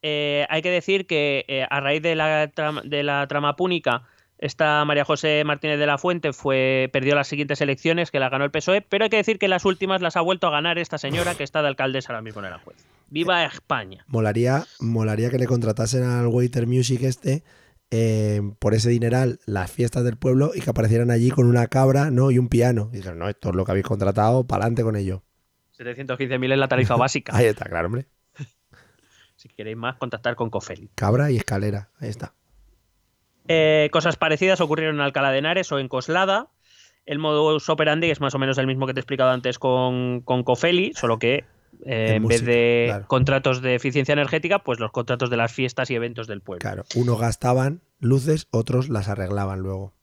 [0.01, 2.47] Eh, hay que decir que eh, a raíz de la,
[2.83, 4.03] de la trama púnica,
[4.39, 8.45] esta María José Martínez de la Fuente fue, perdió las siguientes elecciones, que las ganó
[8.45, 10.97] el PSOE, pero hay que decir que las últimas las ha vuelto a ganar esta
[10.97, 12.77] señora que está de alcaldesa ahora mismo en Aranjuez.
[13.09, 14.05] ¡Viva España!
[14.07, 17.43] Molaría, molaría que le contratasen al Waiter Music este
[17.89, 22.11] eh, por ese dineral las fiestas del pueblo y que aparecieran allí con una cabra
[22.11, 22.31] ¿no?
[22.31, 22.89] y un piano.
[22.91, 25.23] Y dijeron, no, esto es lo que habéis contratado, para adelante con ello.
[25.77, 27.35] 715.000 es la tarifa básica.
[27.35, 28.07] Ahí está, claro, hombre.
[29.35, 30.89] Si queréis más, contactar con Cofeli.
[30.95, 31.91] Cabra y escalera.
[31.99, 32.33] Ahí está.
[33.47, 36.49] Eh, cosas parecidas ocurrieron en Alcalá de Henares o en Coslada.
[37.05, 40.21] El modus operandi es más o menos el mismo que te he explicado antes con,
[40.21, 41.45] con Cofeli, solo que
[41.85, 45.95] eh, en, vez de contratos de eficiencia energética, pues los contratos de las fiestas y
[45.95, 46.59] eventos del pueblo.
[46.59, 49.93] Claro, unos gastaban luces, otros las arreglaban luego.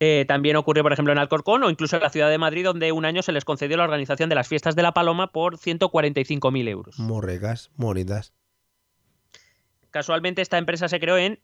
[0.00, 2.92] Eh, también ocurrió, por ejemplo, en Alcorcón o incluso en la ciudad de Madrid, donde
[2.92, 6.68] un año se les concedió la organización de las fiestas de la Paloma por 145.000
[6.68, 6.98] euros.
[6.98, 8.34] Morregas, moritas.
[9.90, 11.40] Casualmente esta empresa se creó en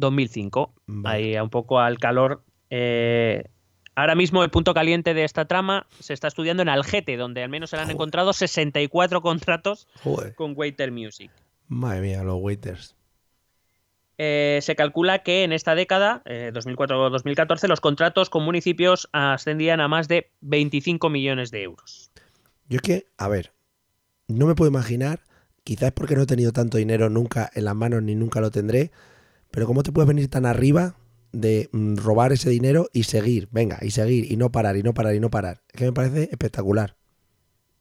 [0.00, 0.74] 2005,
[1.04, 3.44] ahí un poco al calor eh,
[4.00, 7.50] Ahora mismo el punto caliente de esta trama se está estudiando en Algete, donde al
[7.50, 9.88] menos se le han encontrado 64 contratos
[10.36, 11.30] con Waiter Music.
[11.68, 12.96] Madre mía, los waiters.
[14.16, 19.88] Eh, se calcula que en esta década, 2004-2014, eh, los contratos con municipios ascendían a
[19.88, 22.10] más de 25 millones de euros.
[22.68, 23.52] Yo es que, a ver,
[24.28, 25.20] no me puedo imaginar,
[25.64, 28.92] quizás porque no he tenido tanto dinero nunca en las manos ni nunca lo tendré,
[29.50, 30.96] pero ¿cómo te puedes venir tan arriba
[31.32, 34.94] de mm, robar ese dinero y seguir, venga, y seguir, y no parar, y no
[34.94, 35.62] parar, y no parar.
[35.72, 36.96] Es que me parece espectacular.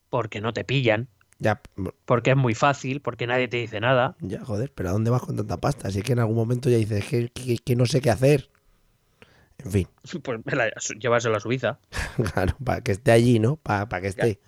[0.09, 1.07] Porque no te pillan.
[1.39, 1.61] Ya.
[2.05, 4.15] Porque es muy fácil, porque nadie te dice nada.
[4.19, 5.89] Ya, joder, pero ¿a dónde vas con tanta pasta?
[5.89, 8.49] Si es que en algún momento ya dices que, que, no sé qué hacer.
[9.57, 9.87] En fin.
[10.23, 10.39] Pues
[10.99, 11.79] llévaselo a Suiza.
[12.33, 13.55] claro, para que esté allí, ¿no?
[13.55, 14.39] Para, para que esté.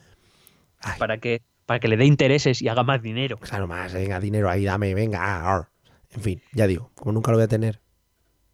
[0.97, 3.38] Para que, para que le dé intereses y haga más dinero.
[3.38, 5.69] Claro, más, venga, dinero ahí, dame, venga.
[6.14, 7.82] En fin, ya digo, como nunca lo voy a tener,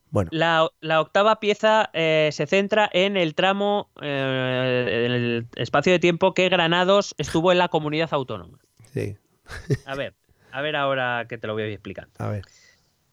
[0.09, 0.29] bueno.
[0.31, 6.33] La, octava pieza eh, se centra en el tramo, eh, en el espacio de tiempo
[6.33, 8.59] que Granados estuvo en la comunidad autónoma.
[8.93, 9.17] Sí.
[9.85, 10.15] a ver,
[10.51, 12.07] a ver ahora que te lo voy a explicar.
[12.19, 12.43] A ver.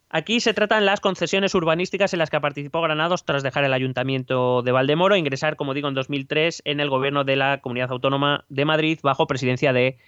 [0.09, 4.63] Aquí se tratan las concesiones urbanísticas en las que participó Granados tras dejar el ayuntamiento
[4.63, 8.45] de Valdemoro e ingresar, como digo, en 2003 en el gobierno de la Comunidad Autónoma
[8.49, 9.99] de Madrid bajo presidencia de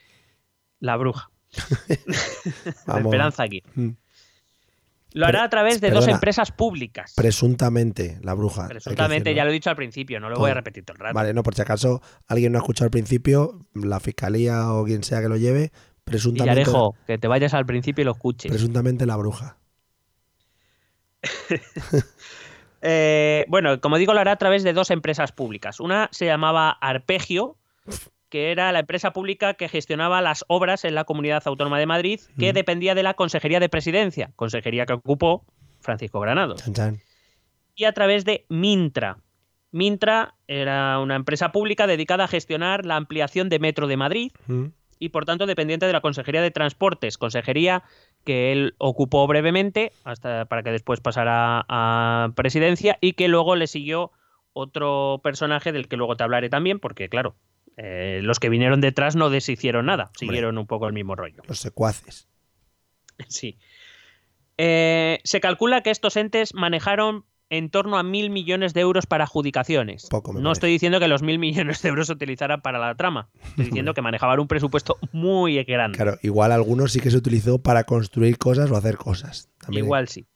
[0.78, 1.30] la bruja.
[1.88, 3.64] Esperanza aquí.
[3.74, 3.90] Mm.
[5.12, 7.14] Lo hará a través de dos empresas públicas.
[7.16, 8.68] Presuntamente, la bruja.
[8.68, 11.14] Presuntamente, ya lo he dicho al principio, no lo voy a repetir todo el rato.
[11.14, 15.02] Vale, no, por si acaso alguien no ha escuchado al principio, la fiscalía o quien
[15.04, 15.72] sea que lo lleve,
[16.04, 16.60] presuntamente.
[16.60, 18.50] dejo que te vayas al principio y lo escuches.
[18.50, 19.58] Presuntamente la bruja.
[22.88, 25.80] Eh, bueno, como digo, lo hará a través de dos empresas públicas.
[25.80, 27.56] Una se llamaba Arpegio,
[28.28, 32.20] que era la empresa pública que gestionaba las obras en la Comunidad Autónoma de Madrid,
[32.38, 35.44] que dependía de la Consejería de Presidencia, consejería que ocupó
[35.80, 36.62] Francisco Granados.
[37.74, 39.18] Y a través de Mintra.
[39.70, 44.32] Mintra era una empresa pública dedicada a gestionar la ampliación de Metro de Madrid
[44.98, 47.82] y por tanto dependiente de la Consejería de Transportes, consejería
[48.24, 53.66] que él ocupó brevemente hasta para que después pasara a presidencia y que luego le
[53.66, 54.12] siguió
[54.52, 57.36] otro personaje del que luego te hablaré también, porque claro,
[57.76, 61.42] eh, los que vinieron detrás no deshicieron nada, siguieron un poco el mismo rollo.
[61.46, 62.28] Los secuaces.
[63.28, 63.58] Sí.
[64.58, 69.24] Eh, se calcula que estos entes manejaron en torno a mil millones de euros para
[69.24, 70.08] adjudicaciones.
[70.34, 73.30] no estoy diciendo que los mil millones de euros se utilizaran para la trama.
[73.42, 75.96] Estoy diciendo que manejaban un presupuesto muy grande.
[75.96, 79.48] Claro, igual algunos sí que se utilizó para construir cosas o hacer cosas.
[79.70, 80.26] Igual sí.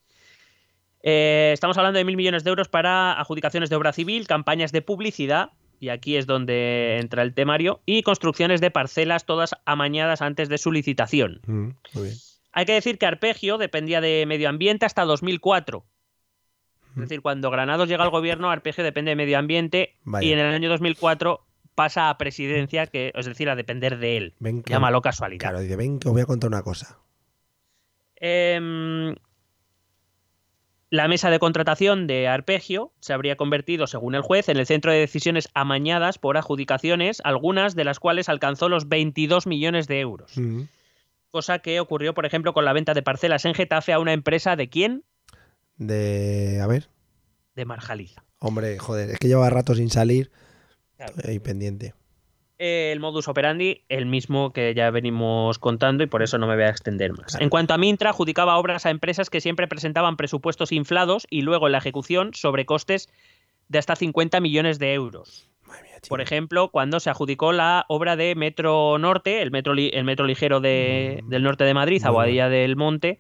[1.03, 4.83] Eh, estamos hablando de mil millones de euros para adjudicaciones de obra civil, campañas de
[4.83, 5.51] publicidad
[5.81, 10.59] y aquí es donde entra el temario, y construcciones de parcelas todas amañadas antes de
[10.59, 11.41] su licitación.
[11.47, 11.71] Mm,
[12.53, 15.85] Hay que decir que Arpegio dependía de medio ambiente hasta 2004.
[16.91, 17.01] Es mm.
[17.01, 20.69] decir, cuando Granados llega al gobierno, Arpegio depende de medio ambiente y en el año
[20.69, 24.35] 2004 pasa a presidencia, que es decir, a depender de él.
[24.39, 25.41] Ven Llámalo casualidad.
[25.41, 26.99] Claro, dice, ven que os voy a contar una cosa.
[28.17, 29.15] Eh,
[30.91, 34.93] la mesa de contratación de Arpegio se habría convertido, según el juez, en el centro
[34.93, 40.33] de decisiones amañadas por adjudicaciones, algunas de las cuales alcanzó los 22 millones de euros.
[41.31, 44.57] Cosa que ocurrió, por ejemplo, con la venta de parcelas en Getafe a una empresa
[44.57, 45.05] de quién?
[45.77, 46.61] De.
[46.61, 46.89] A ver.
[47.55, 48.25] De Marjaliza.
[48.41, 50.33] Hombre, joder, es que lleva rato sin salir.
[51.25, 51.95] Ahí pendiente
[52.61, 56.65] el modus operandi el mismo que ya venimos contando y por eso no me voy
[56.65, 57.41] a extender más.
[57.41, 61.67] En cuanto a Mintra, adjudicaba obras a empresas que siempre presentaban presupuestos inflados y luego
[61.67, 63.09] en la ejecución sobre costes
[63.69, 65.49] de hasta 50 millones de euros.
[66.09, 70.61] Por ejemplo, cuando se adjudicó la obra de Metro Norte, el metro, el metro ligero
[70.61, 71.29] de, mm.
[71.29, 73.19] del norte de Madrid, Aguadilla del Monte,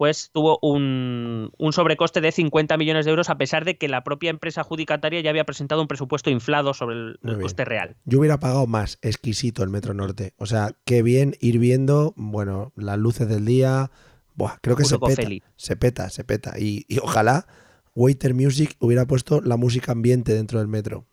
[0.00, 4.30] pues tuvo un, sobrecoste de 50 millones de euros a pesar de que la propia
[4.30, 7.98] empresa adjudicataria ya había presentado un presupuesto inflado sobre el, coste real.
[8.06, 10.32] Yo hubiera pagado más, exquisito el Metro Norte.
[10.38, 13.90] O sea, qué bien ir viendo, bueno, las luces del día.
[14.36, 16.54] Buah, creo que se peta, se peta, se peta.
[16.58, 17.46] Y, y ojalá
[17.94, 21.04] Waiter Music hubiera puesto la música ambiente dentro del metro.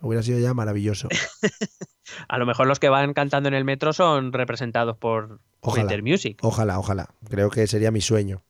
[0.00, 1.08] Hubiera sido ya maravilloso.
[2.28, 6.38] a lo mejor los que van cantando en el metro son representados por Ojalá, Music.
[6.42, 7.08] Ojalá, ojalá.
[7.28, 8.42] Creo que sería mi sueño.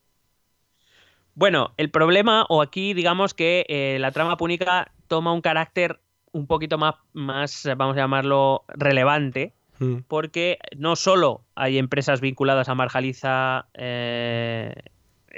[1.34, 6.00] Bueno, el problema, o aquí digamos que eh, la trama púnica toma un carácter
[6.32, 9.98] un poquito más, más vamos a llamarlo, relevante, mm.
[10.08, 14.74] porque no solo hay empresas vinculadas a Marjaliza eh,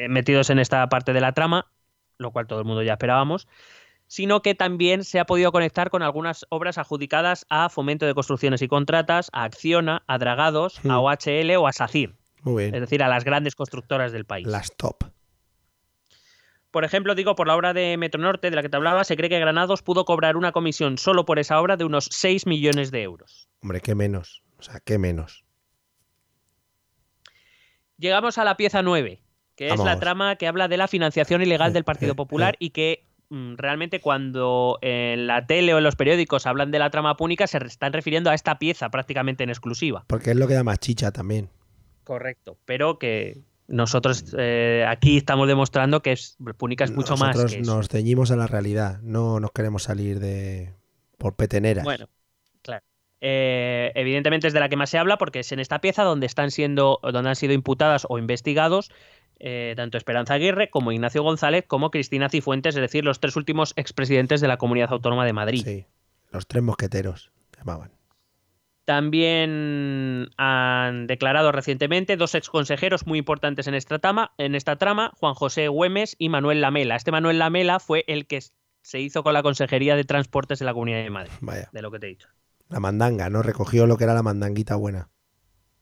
[0.09, 1.67] metidos en esta parte de la trama,
[2.19, 3.47] lo cual todo el mundo ya esperábamos,
[4.11, 8.61] sino que también se ha podido conectar con algunas obras adjudicadas a Fomento de Construcciones
[8.61, 11.05] y Contratas, a Acciona, a Dragados, a hmm.
[11.05, 12.17] OHL o a SACIR.
[12.43, 12.75] Muy bien.
[12.75, 14.49] Es decir, a las grandes constructoras del país.
[14.49, 15.05] Las top.
[16.73, 19.29] Por ejemplo, digo, por la obra de Metronorte, de la que te hablaba, se cree
[19.29, 23.03] que Granados pudo cobrar una comisión solo por esa obra de unos 6 millones de
[23.03, 23.49] euros.
[23.63, 24.43] Hombre, qué menos.
[24.59, 25.45] O sea, qué menos.
[27.97, 29.23] Llegamos a la pieza 9,
[29.55, 32.55] que es la trama que habla de la financiación ilegal eh, del Partido eh, Popular
[32.55, 32.59] eh.
[32.59, 36.91] y que Mm, realmente cuando en la tele o en los periódicos hablan de la
[36.91, 40.05] trama púnica se están refiriendo a esta pieza prácticamente en exclusiva.
[40.09, 41.49] Porque es lo que da más chicha también.
[42.03, 47.45] Correcto, pero que nosotros eh, aquí estamos demostrando que es, Púnica es mucho más.
[47.45, 50.75] Que nos ceñimos a la realidad, no nos queremos salir de
[51.17, 51.85] por peteneras.
[51.85, 52.09] Bueno,
[52.63, 52.85] claro.
[53.21, 56.27] Eh, evidentemente es de la que más se habla porque es en esta pieza donde
[56.27, 58.91] están siendo, donde han sido imputadas o investigados
[59.43, 63.73] eh, tanto Esperanza Aguirre como Ignacio González como Cristina Cifuentes, es decir, los tres últimos
[63.77, 65.63] expresidentes de la Comunidad Autónoma de Madrid.
[65.65, 65.87] Sí,
[66.31, 67.91] los tres mosqueteros llamaban.
[68.85, 75.35] También han declarado recientemente dos exconsejeros muy importantes en esta, trama, en esta trama, Juan
[75.35, 76.97] José Güemes y Manuel Lamela.
[76.97, 78.41] Este Manuel Lamela fue el que
[78.83, 81.71] se hizo con la Consejería de Transportes de la Comunidad de Madrid, Vaya.
[81.73, 82.29] de lo que te he dicho.
[82.69, 83.43] La mandanga, ¿no?
[83.43, 85.09] Recogió lo que era la mandanguita buena.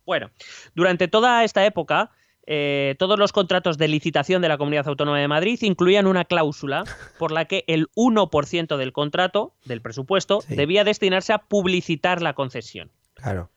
[0.04, 0.30] Bueno,
[0.74, 2.10] durante toda esta época,
[2.50, 6.84] eh, todos los contratos de licitación de la Comunidad Autónoma de Madrid incluían una cláusula
[7.18, 12.90] por la que el 1% del contrato, del presupuesto, debía destinarse a publicitar la concesión.
[13.12, 13.50] Claro.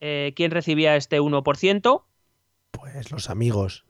[0.00, 2.02] Eh, ¿Quién recibía este 1%?
[2.72, 3.86] Pues los amigos.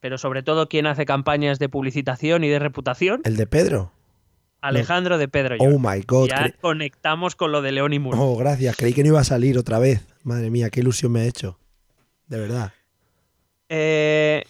[0.00, 3.20] Pero sobre todo, ¿quién hace campañas de publicitación y de reputación?
[3.22, 3.92] El de Pedro.
[4.60, 5.58] Alejandro de Pedro.
[5.60, 6.30] Oh my God.
[6.30, 8.20] Ya conectamos con lo de León y Muro.
[8.20, 8.74] Oh, gracias.
[8.76, 10.04] Creí que no iba a salir otra vez.
[10.24, 11.60] Madre mía, qué ilusión me ha hecho.
[12.26, 12.72] De verdad.
[13.68, 14.44] Eh,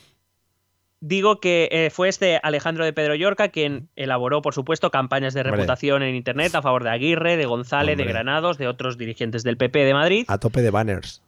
[1.01, 5.43] digo que eh, fue este Alejandro de Pedro Llorca quien elaboró, por supuesto, campañas de
[5.43, 9.57] reputación en Internet a favor de Aguirre, de González, de Granados, de otros dirigentes del
[9.57, 10.25] PP de Madrid.
[10.29, 11.23] A tope de banners.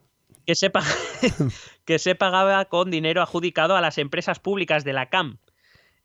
[1.84, 5.38] Que se, pagaba con dinero adjudicado a las empresas públicas de la CAM.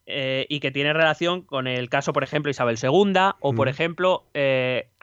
[0.08, 4.26] Eh, y que tiene relación con el caso, por ejemplo, Isabel II, o por ejemplo,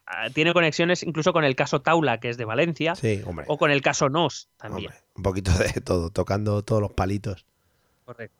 [0.06, 3.44] Ah, tiene conexiones incluso con el caso Taula, que es de Valencia, sí, hombre.
[3.48, 4.90] o con el caso Nos también.
[4.90, 7.46] Hombre, un poquito de todo, tocando todos los palitos.
[8.04, 8.36] Correcto.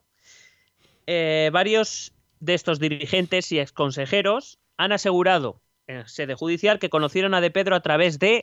[1.06, 7.40] Eh, varios de estos dirigentes y exconsejeros han asegurado en sede judicial que conocieron a
[7.40, 8.42] De Pedro a través de.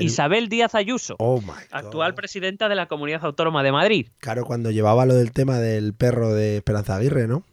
[0.00, 1.54] Isabel Díaz Ayuso, oh my God.
[1.70, 4.08] actual presidenta de la Comunidad Autónoma de Madrid.
[4.18, 7.44] Claro, cuando llevaba lo del tema del perro de Esperanza Aguirre, ¿no?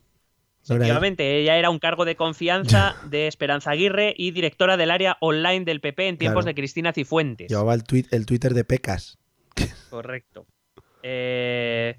[0.64, 5.66] Efectivamente, ella era un cargo de confianza de Esperanza Aguirre y directora del área online
[5.66, 6.52] del PP en tiempos Claro.
[6.52, 7.50] de Cristina Cifuentes.
[7.50, 9.18] Llevaba el, tuit, el Twitter de Pecas.
[9.90, 10.46] Correcto.
[11.04, 11.98] Eh,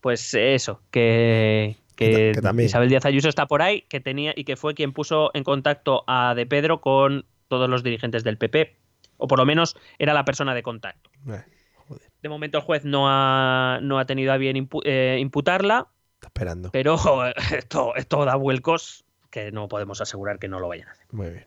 [0.00, 1.76] pues eso, que.
[2.00, 6.04] Isabel Díaz Ayuso está por ahí, que tenía y que fue quien puso en contacto
[6.06, 8.76] a De Pedro con todos los dirigentes del PP,
[9.16, 11.10] o por lo menos era la persona de contacto.
[11.28, 11.42] Eh,
[11.74, 15.88] joder, De momento el juez no ha, no ha tenido a bien impu- eh, imputarla,
[16.18, 16.70] está esperando.
[16.72, 16.96] pero
[17.56, 21.06] esto, esto da vuelcos que no podemos asegurar que no lo vayan a hacer.
[21.10, 21.46] Muy bien.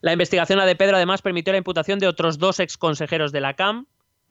[0.00, 3.40] La investigación a De Pedro además permitió la imputación de otros dos ex consejeros de
[3.40, 3.86] la CAM,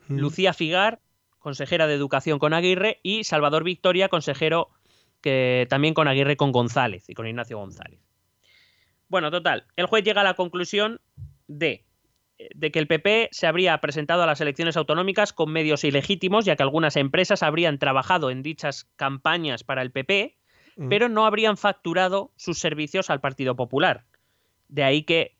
[0.07, 0.19] Mm.
[0.19, 0.99] Lucía Figar,
[1.39, 4.69] consejera de Educación con Aguirre, y Salvador Victoria, consejero
[5.21, 7.99] que también con Aguirre con González y con Ignacio González.
[9.09, 10.99] Bueno, total, el juez llega a la conclusión
[11.47, 11.85] de,
[12.55, 16.55] de que el PP se habría presentado a las elecciones autonómicas con medios ilegítimos, ya
[16.55, 20.35] que algunas empresas habrían trabajado en dichas campañas para el PP,
[20.75, 20.89] Mm.
[20.89, 24.03] pero no habrían facturado sus servicios al Partido Popular.
[24.67, 25.35] De ahí que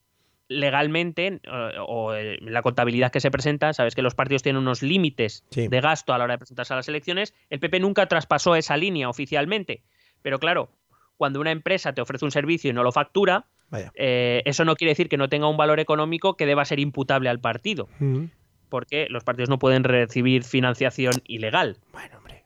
[0.47, 4.81] legalmente eh, o eh, la contabilidad que se presenta, sabes que los partidos tienen unos
[4.81, 5.67] límites Sí.
[5.67, 8.77] de gasto a la hora de presentarse a las elecciones, el PP nunca traspasó esa
[8.77, 9.83] línea oficialmente.
[10.21, 10.69] Pero claro,
[11.17, 13.91] cuando una empresa te ofrece un servicio y no lo factura, Vaya.
[13.95, 17.30] eh, eso no quiere decir que no tenga un valor económico que deba ser imputable
[17.30, 18.26] al partido, Mm.
[18.70, 21.78] porque los partidos no pueden recibir financiación ilegal.
[21.91, 22.45] Bueno, hombre.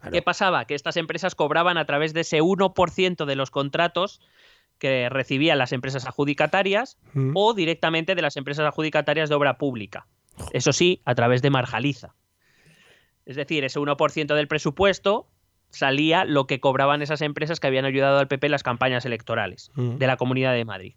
[0.00, 0.12] Claro.
[0.12, 0.64] ¿Qué pasaba?
[0.66, 4.20] Que estas empresas cobraban a través de ese 1% de los contratos
[4.78, 7.32] que recibían las empresas adjudicatarias Mm.
[7.34, 10.06] o directamente de las empresas adjudicatarias de obra pública.
[10.52, 12.14] Eso sí, a través de Marjaliza.
[13.24, 15.26] Es decir, ese 1% del presupuesto
[15.70, 19.70] salía lo que cobraban esas empresas que habían ayudado al PP en las campañas electorales
[19.74, 19.96] Mm.
[19.98, 20.94] de la Comunidad de Madrid.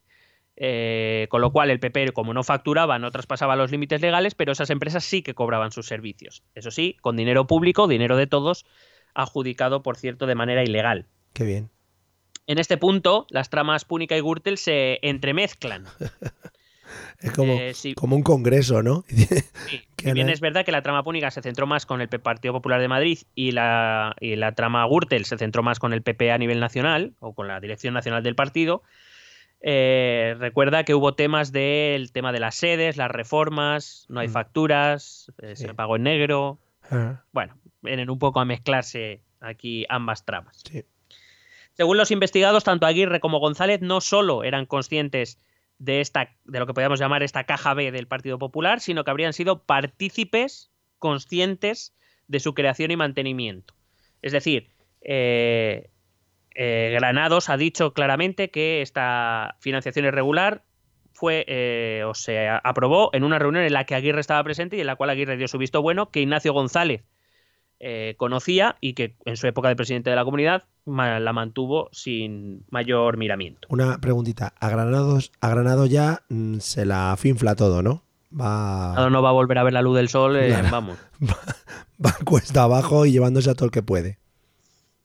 [0.62, 4.52] Eh, con lo cual el PP, como no facturaba, no traspasaba los límites legales, pero
[4.52, 6.44] esas empresas sí que cobraban sus servicios.
[6.54, 8.66] Eso sí, con dinero público, dinero de todos,
[9.14, 11.06] adjudicado, por cierto, de manera ilegal.
[11.34, 11.70] Qué bien.
[12.46, 15.86] En este punto, las tramas Púnica y Gürtel se entremezclan.
[17.20, 17.94] Es como, Eh, sí.
[17.94, 19.04] como un congreso, ¿no?
[20.00, 22.80] Sí, bien es verdad que la trama púnica se centró más con el Partido Popular
[22.80, 26.38] de Madrid y la, y la trama Gürtel se centró más con el PP a
[26.38, 28.82] nivel nacional o con la dirección nacional del partido.
[29.62, 34.32] eh, recuerda que hubo temas del tema de las sedes, las reformas, no hay Mm.
[34.32, 35.66] facturas, eh, Sí.
[35.66, 36.60] se pagó en negro.
[37.34, 40.62] Bueno, vienen un poco a mezclarse aquí ambas tramas.
[40.70, 40.84] sí.
[41.74, 45.38] Según los investigados, tanto Aguirre como González no solo eran conscientes
[45.80, 49.12] de, esta, de lo que podríamos llamar esta caja B del Partido Popular, sino que
[49.12, 51.96] habrían sido partícipes conscientes
[52.28, 53.74] de su creación y mantenimiento.
[54.22, 54.70] Es decir,
[55.02, 55.90] eh,
[56.54, 60.66] eh, Granados ha dicho claramente que esta financiación irregular
[61.14, 64.82] fue eh, o se aprobó en una reunión en la que Aguirre estaba presente y
[64.82, 67.04] en la cual Aguirre dio su visto bueno, que Ignacio González
[67.80, 71.90] eh, conocía y que en su época de presidente de la comunidad ma- la mantuvo
[71.92, 73.68] sin mayor miramiento.
[73.72, 74.54] Una preguntita.
[74.60, 78.04] A Granados, a Granado ya mm, se la finfla todo, ¿no?
[78.40, 80.98] Va, Ahora no va a volver a ver la luz del sol, eh, vamos.
[82.06, 84.20] va cuesta abajo y llevándose a todo el que puede.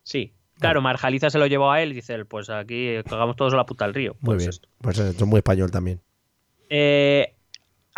[0.02, 0.32] Sí.
[0.60, 3.66] Claro, Marjaliza se lo llevó a él y dice, pues aquí cagamos todos a la
[3.66, 4.12] puta al río.
[4.20, 4.50] Muy Pues bien.
[4.50, 4.68] esto.
[4.80, 6.00] Pues esto es muy español también.
[6.70, 7.34] Eh,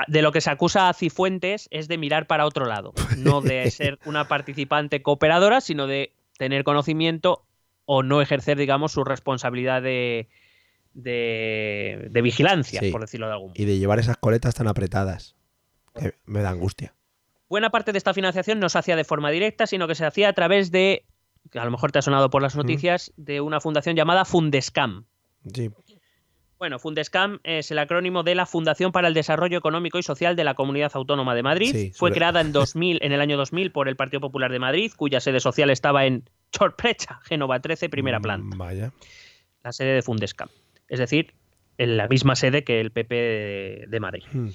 [0.09, 3.71] de lo que se acusa a Cifuentes es de mirar para otro lado, no de
[3.71, 7.45] ser una participante cooperadora, sino de tener conocimiento
[7.87, 10.29] o no ejercer, digamos, su responsabilidad de,
[10.93, 12.91] de, de vigilancia, Sí.
[12.91, 13.61] por decirlo de algún modo.
[13.63, 15.35] Y de llevar esas coletas tan apretadas.
[15.95, 16.95] Que me da angustia.
[17.49, 20.29] Buena parte de esta financiación no se hacía de forma directa, sino que se hacía
[20.29, 21.05] a través de,
[21.51, 25.05] que a lo mejor te ha sonado por las noticias, de una fundación llamada Fundescam.
[25.55, 25.71] Sí.
[26.59, 30.45] Bueno, Fundescam es el acrónimo de la Fundación para el Desarrollo Económico y Social de
[30.45, 31.71] la Comunidad Autónoma de Madrid.
[31.73, 34.59] Sí, Fue sobre- creada en 2000, en el año 2000 por el Partido Popular de
[34.59, 38.93] Madrid, cuya sede social estaba en Chorprecha, Génova 13, primera Mm, planta, Vaya.
[39.63, 40.49] la sede de Fundescam.
[40.89, 41.35] Es decir,
[41.77, 44.25] en la misma sede que el PP de, de Madrid.
[44.33, 44.49] Mm.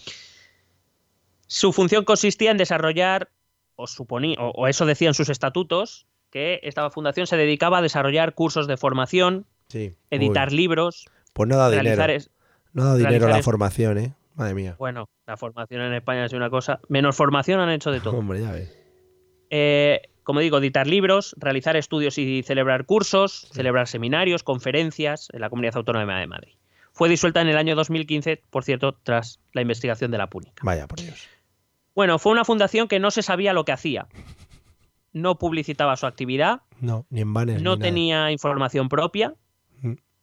[1.48, 3.30] Su función consistía en desarrollar,
[3.76, 8.34] o, suponía, o, o eso decían sus estatutos, que esta fundación se dedicaba a desarrollar
[8.34, 9.94] cursos de formación, Sí.
[10.10, 12.08] editar libros, Pues no ha dado realizar...
[12.10, 12.14] dinero.
[12.18, 12.32] es-
[12.74, 14.14] No ha dado dinero la es- formación, ¿eh?
[14.36, 14.76] Madre mía.
[14.80, 16.80] Bueno, la formación en España es una cosa.
[16.88, 18.18] Menos formación han hecho de todo.
[18.18, 18.78] Hombre, ya ves.
[19.50, 25.50] Eh, como digo, editar libros, realizar estudios y celebrar cursos, celebrar seminarios, conferencias en la
[25.50, 26.54] Comunidad Autónoma de Madrid.
[26.94, 30.62] Fue disuelta en el año 2015, por cierto, tras la investigación de la Púnica.
[30.64, 31.28] Vaya, por Dios.
[31.96, 34.08] Bueno, fue una fundación que no se sabía lo que hacía.
[35.14, 37.62] No publicitaba su actividad, No, ni en banners.
[37.62, 37.90] no ni nada.
[37.90, 39.34] tenía información propia.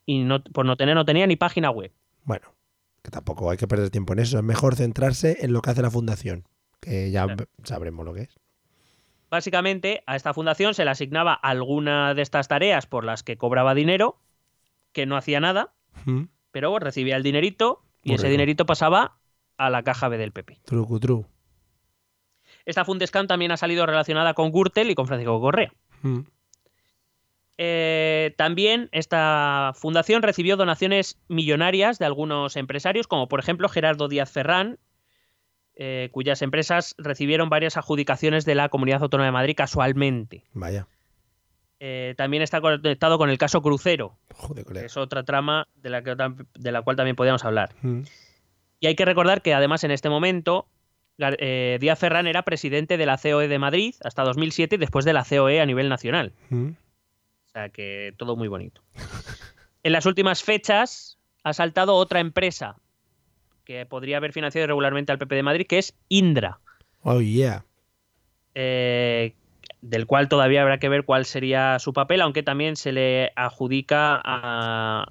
[0.09, 1.91] Y no, por no tener no tenía ni página web.
[2.23, 2.47] Bueno,
[3.03, 4.37] que tampoco hay que perder tiempo en eso.
[4.39, 6.45] Es mejor centrarse en lo que hace la fundación.
[6.79, 7.45] Que ya Claro.
[7.63, 8.39] sabremos lo que es.
[9.29, 13.75] Básicamente, a esta fundación se le asignaba alguna de estas tareas por las que cobraba
[13.75, 14.17] dinero,
[14.93, 15.73] que no hacía nada,
[16.05, 16.23] Mm.
[16.51, 18.31] pero recibía el dinerito y Muy ese rico.
[18.31, 19.19] dinerito pasaba
[19.57, 20.57] a la caja B del PP.
[20.65, 21.25] Truco, tru.
[22.65, 25.71] Esta Fundescam también ha salido relacionada con Gürtel y con Francisco Correa.
[26.01, 26.19] Mm.
[27.61, 34.31] Eh, también esta fundación recibió donaciones millonarias de algunos empresarios, como por ejemplo Gerardo Díaz
[34.31, 34.79] Ferrán,
[35.75, 40.45] eh, cuyas empresas recibieron varias adjudicaciones de la Comunidad Autónoma de Madrid casualmente.
[40.53, 40.87] Vaya.
[41.81, 46.01] Eh, también está conectado con el caso Crucero, Joder, que es otra trama de la,
[46.01, 47.75] que, de la cual también podríamos hablar.
[47.81, 48.03] Mm.
[48.79, 50.69] Y hay que recordar que además en este momento
[51.17, 55.25] Díaz Ferrán era presidente de la COE de Madrid hasta 2007 y después de la
[55.25, 56.31] COE a nivel nacional.
[56.49, 56.69] Mm.
[57.49, 58.81] O sea que todo muy bonito.
[59.81, 62.75] En las últimas fechas ha saltado otra empresa
[63.63, 66.59] que podría haber financiado irregularmente al PP de Madrid, que es Indra,
[67.01, 67.63] Oh, yeah.
[68.55, 69.33] eh,
[69.81, 74.21] del cual todavía habrá que ver cuál sería su papel, aunque también se le adjudica
[74.21, 75.05] a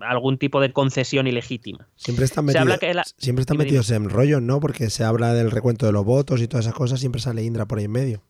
[0.00, 1.86] algún tipo de concesión ilegítima.
[1.94, 4.58] Siempre están metidos, la- siempre están metidos en rollos, ¿no?
[4.58, 6.98] Porque se habla del recuento de los votos y todas esas cosas.
[6.98, 8.22] Siempre sale Indra por ahí en medio.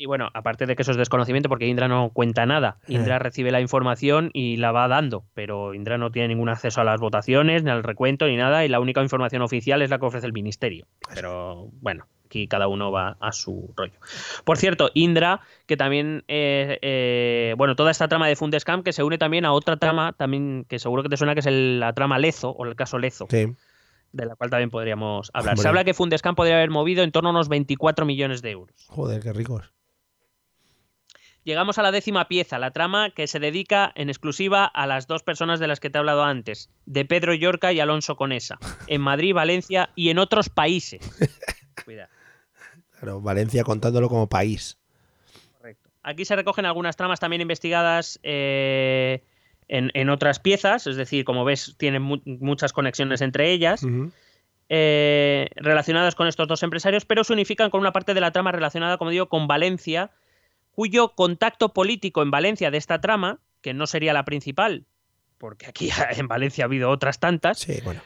[0.00, 2.78] Y bueno, aparte de que eso es desconocimiento, porque Indra no cuenta nada.
[2.86, 2.92] Eh.
[2.94, 6.84] Indra recibe la información y la va dando, pero Indra no tiene ningún acceso a
[6.84, 10.06] las votaciones, ni al recuento, ni nada, y la única información oficial es la que
[10.06, 10.86] ofrece el ministerio.
[11.12, 13.98] Pero bueno, aquí cada uno va a su rollo.
[14.44, 19.02] Por cierto, Indra, que también, eh, eh, bueno, toda esta trama de Fundescam, que se
[19.02, 21.92] une también a otra trama, también que seguro que te suena, que es el- la
[21.92, 23.46] trama Lezo, o el caso Lezo, Sí.
[24.12, 25.54] de la cual también podríamos hablar.
[25.54, 25.62] Hombre.
[25.62, 28.86] Se habla que Fundescam podría haber movido en torno a unos 24 millones de euros.
[28.86, 29.72] Joder, qué ricos.
[31.44, 35.22] Llegamos a la décima pieza, la trama que se dedica en exclusiva a las dos
[35.22, 39.00] personas de las que te he hablado antes, de Pedro Llorca y Alonso Conesa, en
[39.00, 41.00] Madrid, Valencia y en otros países.
[41.84, 42.10] Cuidado.
[42.98, 44.76] Claro, Valencia contándolo como país.
[45.56, 45.88] Correcto.
[46.02, 49.22] Aquí se recogen algunas tramas también investigadas eh,
[49.68, 53.82] en, en otras piezas, es decir, como ves, tienen mu- muchas conexiones entre ellas.
[54.70, 58.52] Eh, relacionadas con estos dos empresarios, pero se unifican con una parte de la trama
[58.52, 60.10] relacionada, como digo, con Valencia,
[60.78, 64.84] cuyo contacto político en Valencia de esta trama, que no sería la principal,
[65.36, 68.00] porque aquí en Valencia ha habido otras tantas, Sí, bueno.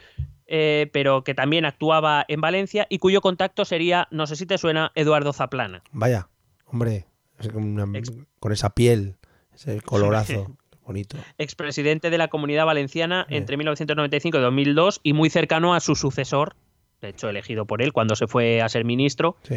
[0.47, 4.57] eh, pero que también actuaba en Valencia y cuyo contacto sería, no sé si te
[4.57, 5.83] suena, Eduardo Zaplana.
[5.93, 6.29] Vaya,
[6.65, 7.05] hombre,
[7.53, 8.11] con, una- Ex-
[8.41, 9.17] con esa piel,
[9.55, 10.57] ese colorazo,
[10.87, 11.19] bonito.
[11.37, 16.57] expresidente de la Comunidad Valenciana entre 1995 y 2002 y muy cercano a su sucesor,
[17.03, 19.57] de hecho elegido por él cuando se fue a ser ministro Sí,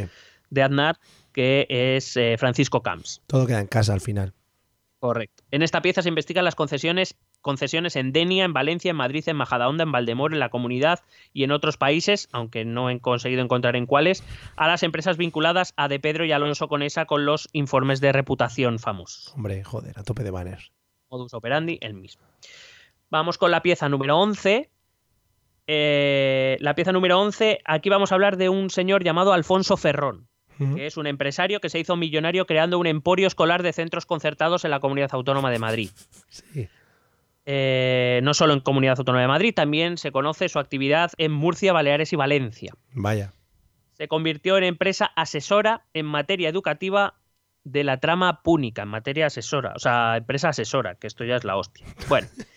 [0.50, 0.98] de Aznar,
[1.36, 3.22] que es eh, Francisco Camps.
[3.28, 4.34] todo queda en casa al final.
[5.00, 5.44] Correcto.
[5.52, 9.36] En esta pieza se investigan las concesiones, concesiones en Denia, en Valencia, en Madrid, en
[9.36, 11.02] Majadahonda, en Valdemoro, en la comunidad
[11.34, 14.24] y en otros países, aunque no he conseguido encontrar en cuáles,
[14.56, 18.80] a las empresas vinculadas a De Pedro y Alonso Conesa con los informes de reputación
[18.80, 19.34] famosos.
[19.36, 20.72] Hombre, joder, a tope de banners.
[21.10, 22.24] Modus operandi, el mismo.
[23.10, 24.72] Vamos con la pieza número 11.
[25.68, 30.30] Eh, la pieza número 11, aquí vamos a hablar de un señor llamado Alfonso Ferrón,
[30.58, 34.64] Que es un empresario que se hizo millonario creando un emporio escolar de centros concertados
[34.64, 35.90] en la Comunidad Autónoma de Madrid.
[36.30, 36.70] Sí.
[37.46, 41.74] Eh, no solo en Comunidad Autónoma de Madrid, también se conoce su actividad en Murcia,
[41.74, 42.74] Baleares y Valencia.
[42.94, 43.34] Vaya.
[43.94, 47.16] Se convirtió en empresa asesora en materia educativa
[47.64, 51.44] de la trama púnica, en materia asesora, o sea, empresa asesora, que esto ya es
[51.44, 51.86] la hostia.
[52.08, 52.28] Bueno.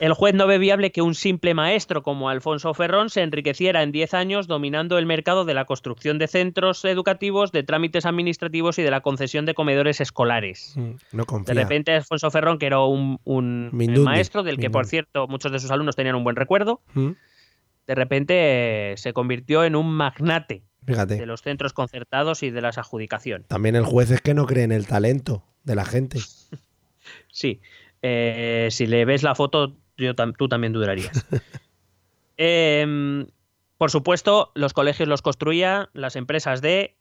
[0.00, 3.92] El juez no ve viable que un simple maestro como Alfonso Ferrón se enriqueciera en
[3.92, 8.82] 10 años dominando el mercado de la construcción de centros educativos, de trámites administrativos y
[8.82, 10.72] de la concesión de comedores escolares.
[10.76, 11.54] Mm, No De confía.
[11.54, 13.18] repente Alfonso Ferrón, que era un,
[13.72, 17.10] maestro del que, por cierto, muchos de sus alumnos tenían un buen recuerdo, Mm,
[17.86, 18.34] de repente
[18.92, 21.16] eh, se convirtió en un magnate Fíjate.
[21.16, 23.46] de los centros concertados y de las adjudicaciones.
[23.48, 26.18] También el juez es que no cree en el talento de la gente.
[27.30, 27.60] Sí,
[28.00, 31.26] eh, si le ves la foto, yo tam- tú también dudarías.
[32.36, 33.26] Em,
[33.78, 36.96] por supuesto, los colegios los construía las empresas de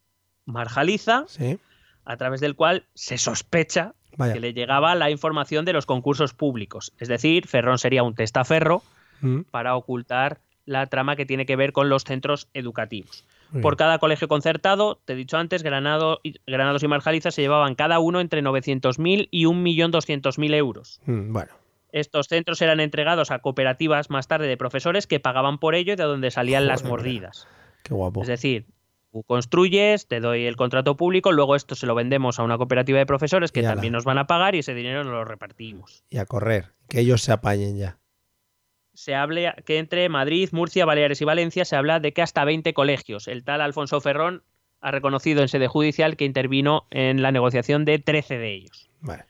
[0.46, 1.58] Marjaliza, Sí.
[2.06, 4.34] a través del cual se sospecha Vaya.
[4.34, 6.94] que le llegaba la información de los concursos públicos.
[7.00, 8.84] Es decir, Ferrón sería un testaferro
[9.22, 13.26] Mm, para ocultar la trama que tiene que ver con los centros educativos.
[13.52, 13.78] muy Por bien.
[13.78, 18.00] cada colegio concertado, te he dicho antes, Granado y- Granados y Marjaliza se llevaban cada
[18.00, 21.00] uno entre 900.000 y 1.200.000 euros.
[21.06, 21.52] Mm, Bueno,
[21.94, 25.96] Estos centros eran entregados a cooperativas más tarde de profesores que pagaban por ello y
[25.96, 27.48] de donde salían las mordidas.
[27.84, 28.24] qué guapo.
[28.24, 28.66] Es decir,
[29.12, 32.98] tú construyes, te doy el contrato público, luego esto se lo vendemos a una cooperativa
[32.98, 36.04] de profesores que también nos van a pagar y ese dinero nos lo repartimos.
[36.10, 36.72] Y a correr.
[36.90, 38.00] Que ellos se apañen ya.
[38.96, 42.74] se habla que entre Madrid, Murcia, Baleares y Valencia se habla de que hasta 20
[42.74, 43.28] colegios.
[43.28, 44.42] El tal Alfonso Ferrón
[44.82, 48.90] ha reconocido en sede judicial que intervino en la negociación de 13 de ellos.
[49.00, 49.26] Vale.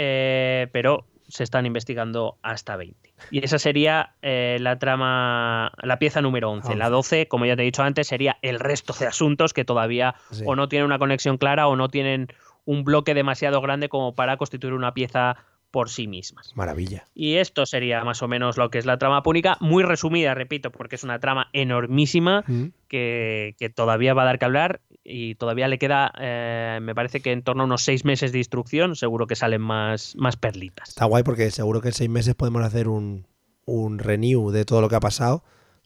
[0.00, 3.12] Eh, pero se están investigando hasta 20.
[3.30, 6.74] Y esa sería eh, la trama, la pieza número 11.
[6.76, 10.14] La 12, como ya te he dicho antes, sería el resto de asuntos que todavía
[10.30, 10.44] Sí.
[10.46, 12.28] o no tienen una conexión clara o no tienen
[12.64, 15.36] un bloque demasiado grande como para constituir una pieza
[15.70, 16.52] por sí mismas.
[16.56, 17.04] Maravilla.
[17.14, 20.70] Y esto sería más o menos lo que es la trama púnica, muy resumida, repito,
[20.70, 25.34] porque es una trama enormísima Mm, que, que todavía va a dar que hablar y
[25.36, 28.94] todavía le queda, eh, me parece que en torno a unos seis meses de instrucción,
[28.96, 30.90] seguro que salen más, más perlitas.
[30.90, 33.26] Está guay porque seguro que en seis meses podemos hacer un,
[33.64, 35.42] un renew de todo lo que ha pasado.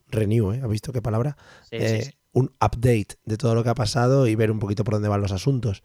[0.09, 0.61] Renew, ¿eh?
[0.63, 1.37] ¿Has visto qué palabra?
[1.71, 2.17] Sí, Eh, sí, sí.
[2.35, 5.21] Un update de todo lo que ha pasado y ver un poquito por dónde van
[5.21, 5.83] los asuntos.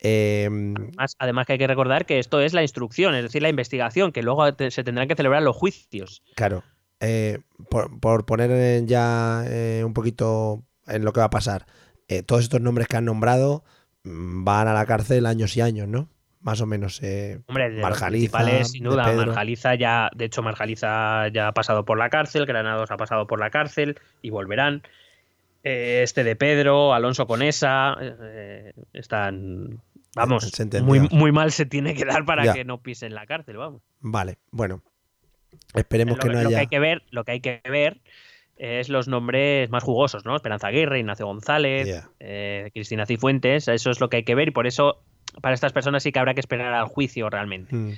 [0.00, 3.48] Eh, Además, además que hay que recordar que esto es la instrucción, es decir, la
[3.48, 6.22] investigación, que luego te- se tendrán que celebrar los juicios.
[6.36, 6.62] claro,
[7.00, 7.38] eh,
[7.70, 11.66] por, por poner ya eh, un poquito en lo que va a pasar,
[12.08, 13.64] eh, todos estos nombres que han nombrado
[14.04, 16.08] mm, van a la cárcel años y años, ¿no?
[16.40, 17.00] Más o menos.
[17.02, 19.12] eh, Hombre, de los Marjaliza, principales, sin duda.
[19.12, 23.40] Marjaliza ya, de hecho, Marjaliza ya ha pasado por la cárcel, Granados ha pasado por
[23.40, 24.82] la cárcel y volverán.
[25.64, 27.96] Eh, Este de Pedro, Alonso Conesa,
[28.92, 29.80] están,
[30.14, 30.52] vamos,
[30.82, 32.54] muy, muy mal se tiene que dar para Ya.
[32.54, 33.82] que no pisen la cárcel, vamos.
[34.00, 34.82] vale, bueno.
[35.74, 36.58] Esperemos lo, que no lo que haya.
[36.60, 38.00] hay que ver, lo que hay que ver
[38.58, 40.34] es los nombres más jugosos, ¿no?
[40.36, 42.10] Esperanza Aguirre, Ignacio González, Yeah.
[42.20, 45.00] eh, Cristina Cifuentes, eso es lo que hay que ver y por eso
[45.40, 47.74] para estas personas sí que habrá que esperar al juicio realmente.
[47.74, 47.92] Mm,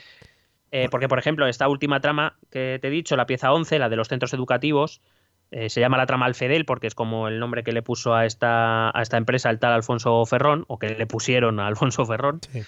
[0.73, 3.89] Eh, porque, por ejemplo, esta última trama que te he dicho, la pieza 11, la
[3.89, 5.01] de los centros educativos,
[5.51, 8.25] eh, se llama la trama Alfedel porque es como el nombre que le puso a
[8.25, 12.41] esta, a esta empresa el tal Alfonso Ferrón, o que le pusieron a Alfonso Ferrón.
[12.53, 12.63] sí.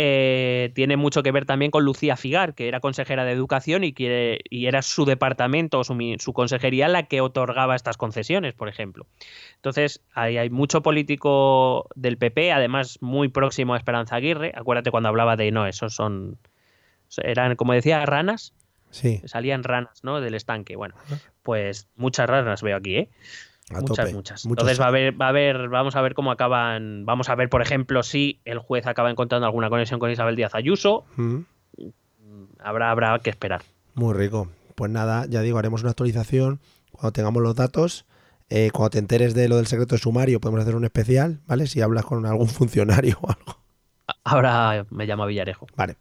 [0.00, 3.92] Eh, tiene mucho que ver también con Lucía Figar, que era consejera de educación y,
[3.92, 8.68] que, y era su departamento, su, mi- su consejería la que otorgaba estas concesiones, por
[8.68, 9.06] ejemplo.
[9.56, 14.52] Entonces, ahí hay mucho político del PP, además muy próximo a Esperanza Aguirre.
[14.54, 16.38] Acuérdate cuando hablaba de no, esos son.
[17.22, 18.54] Eran, como decía, ranas.
[18.90, 20.20] Sí, salían ranas, ¿no?
[20.20, 20.76] Del estanque.
[20.76, 20.94] Bueno,
[21.42, 23.08] pues muchas ranas veo aquí, ¿eh?
[23.70, 24.12] A muchas, tope.
[24.14, 24.44] muchas.
[24.46, 27.48] Entonces va a haber, va a haber, vamos a ver cómo acaban, vamos a ver,
[27.48, 31.04] por ejemplo, si el juez acaba encontrando alguna conexión con Isabel Díaz Ayuso.
[31.16, 31.40] Mm,
[32.60, 33.62] Habrá, habrá que esperar.
[33.94, 34.48] Muy rico.
[34.74, 36.60] Pues nada, ya digo, haremos una actualización
[36.92, 38.04] cuando tengamos los datos.
[38.50, 41.66] Eh, cuando te enteres de lo del secreto de sumario, podemos hacer un especial, ¿vale?
[41.66, 43.60] Si hablas con algún funcionario o algo.
[44.24, 45.66] Ahora me llama Villarejo.
[45.76, 45.96] Vale.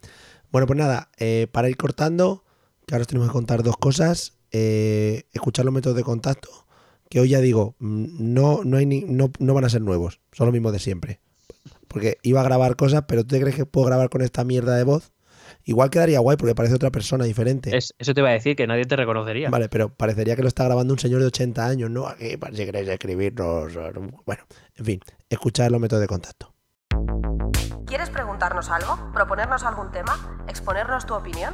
[0.51, 2.43] Bueno, pues nada, eh, para ir cortando,
[2.85, 4.37] que ahora os tenemos que contar dos cosas.
[4.51, 6.49] Eh, escuchar los métodos de contacto,
[7.09, 10.19] que hoy ya digo, mm, no, no, hay ni- no, no van a ser nuevos,
[10.31, 11.19] son los mismos de siempre.
[11.87, 14.75] Porque iba a grabar cosas, pero ¿tú te crees que puedo grabar con esta mierda
[14.75, 15.13] de voz?
[15.63, 17.75] Igual quedaría guay porque parece otra persona diferente.
[17.75, 19.49] Es- eso te iba a decir, que nadie te reconocería.
[19.49, 22.07] Vale, pero parecería que lo está grabando un señor de 80 años, ¿no?
[22.07, 23.73] Aquí, si queréis escribirnos.
[24.25, 24.43] Bueno,
[24.75, 26.53] en fin, escuchar los métodos de contacto.
[27.85, 29.11] ¿Quieres preguntarnos algo?
[29.13, 30.43] ¿Proponernos algún tema?
[30.49, 31.53] ¿Exponernos tu opinión?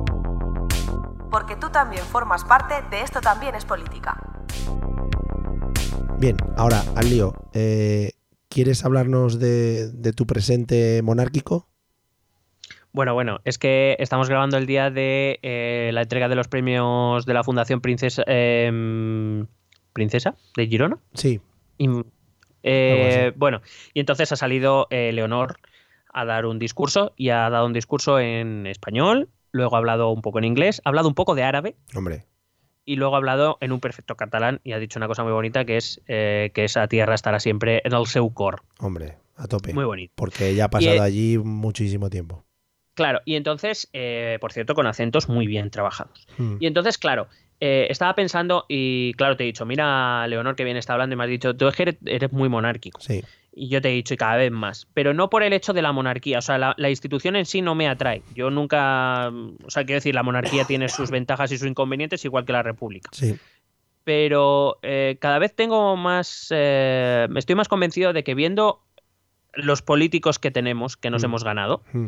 [1.31, 4.15] Porque tú también formas parte de Esto también es política.
[6.19, 7.33] Bien, ahora al lío.
[7.53, 8.11] Eh,
[8.49, 11.71] ¿Quieres hablarnos de, de tu presente monárquico?
[12.93, 17.25] Bueno, bueno, es que estamos grabando el día de eh, la entrega de los premios
[17.25, 19.47] de la Fundación Princesa em,
[19.93, 20.97] Princesa de Girona.
[21.13, 21.39] Sí,
[21.77, 21.89] Y,
[22.63, 23.61] eh, bueno,
[23.93, 25.57] y entonces ha salido eh, Leonor
[26.13, 30.21] a dar un discurso y ha dado un discurso en español, luego ha hablado un
[30.21, 32.25] poco en inglés, ha hablado un poco de árabe hombre.
[32.85, 35.65] y luego ha hablado en un perfecto catalán y ha dicho una cosa muy bonita
[35.65, 38.63] que es eh, que esa tierra estará siempre en el seu cor.
[38.79, 39.73] Hombre, a tope.
[39.73, 40.13] Muy bonito.
[40.15, 42.43] Porque ella ha pasado Y, eh, allí muchísimo tiempo.
[42.93, 46.27] Claro, y entonces, eh, por cierto, con acentos muy bien trabajados.
[46.37, 47.27] Mm, Y entonces, claro,
[47.61, 51.17] eh, estaba pensando y claro, te he dicho, mira, Leonor, que bien está hablando y
[51.17, 52.99] me has dicho, tú eres, eres muy monárquico.
[52.99, 53.23] Sí,
[53.53, 54.87] Y yo te he dicho, y cada vez más.
[54.93, 56.37] Pero no por el hecho de la monarquía.
[56.39, 58.23] O sea, la, la institución en sí no me atrae.
[58.33, 59.27] Yo nunca.
[59.65, 62.63] O sea, quiero decir, la monarquía tiene sus ventajas y sus inconvenientes, igual que la
[62.63, 63.09] república.
[63.13, 63.37] sí.
[64.03, 66.47] Pero eh, cada vez tengo más.
[66.49, 68.83] eh, estoy más convencido de que viendo
[69.53, 71.25] los políticos que tenemos, que nos Mm.
[71.25, 72.07] hemos ganado, mm,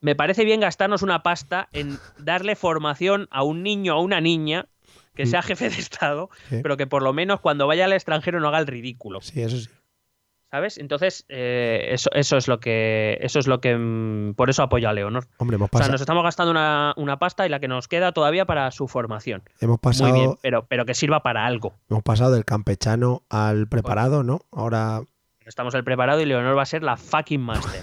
[0.00, 4.68] me parece bien gastarnos una pasta en darle formación a un niño o una niña
[5.14, 5.26] que Mm.
[5.26, 6.60] sea jefe de Estado, Sí.
[6.62, 9.20] pero que por lo menos cuando vaya al extranjero no haga el ridículo.
[9.20, 9.68] Sí, eso sí.
[10.56, 10.78] ¿Sabes?
[10.78, 13.18] Entonces, eh, eso, eso es lo que.
[13.20, 13.76] Eso es lo que.
[13.76, 15.26] mm, Por eso apoyo a Leonor.
[15.36, 17.88] Hombre, hemos O sea, pasado, nos estamos gastando una, una pasta y la que nos
[17.88, 19.42] queda todavía para su formación.
[19.60, 21.74] hemos Muy bien, pasado, pero, pero que sirva para algo.
[21.90, 24.40] hemos pasado del campechano al preparado, ¿no?
[24.50, 25.02] Ahora,
[25.44, 27.82] Estamos el preparado y Leonor va a ser la fucking master.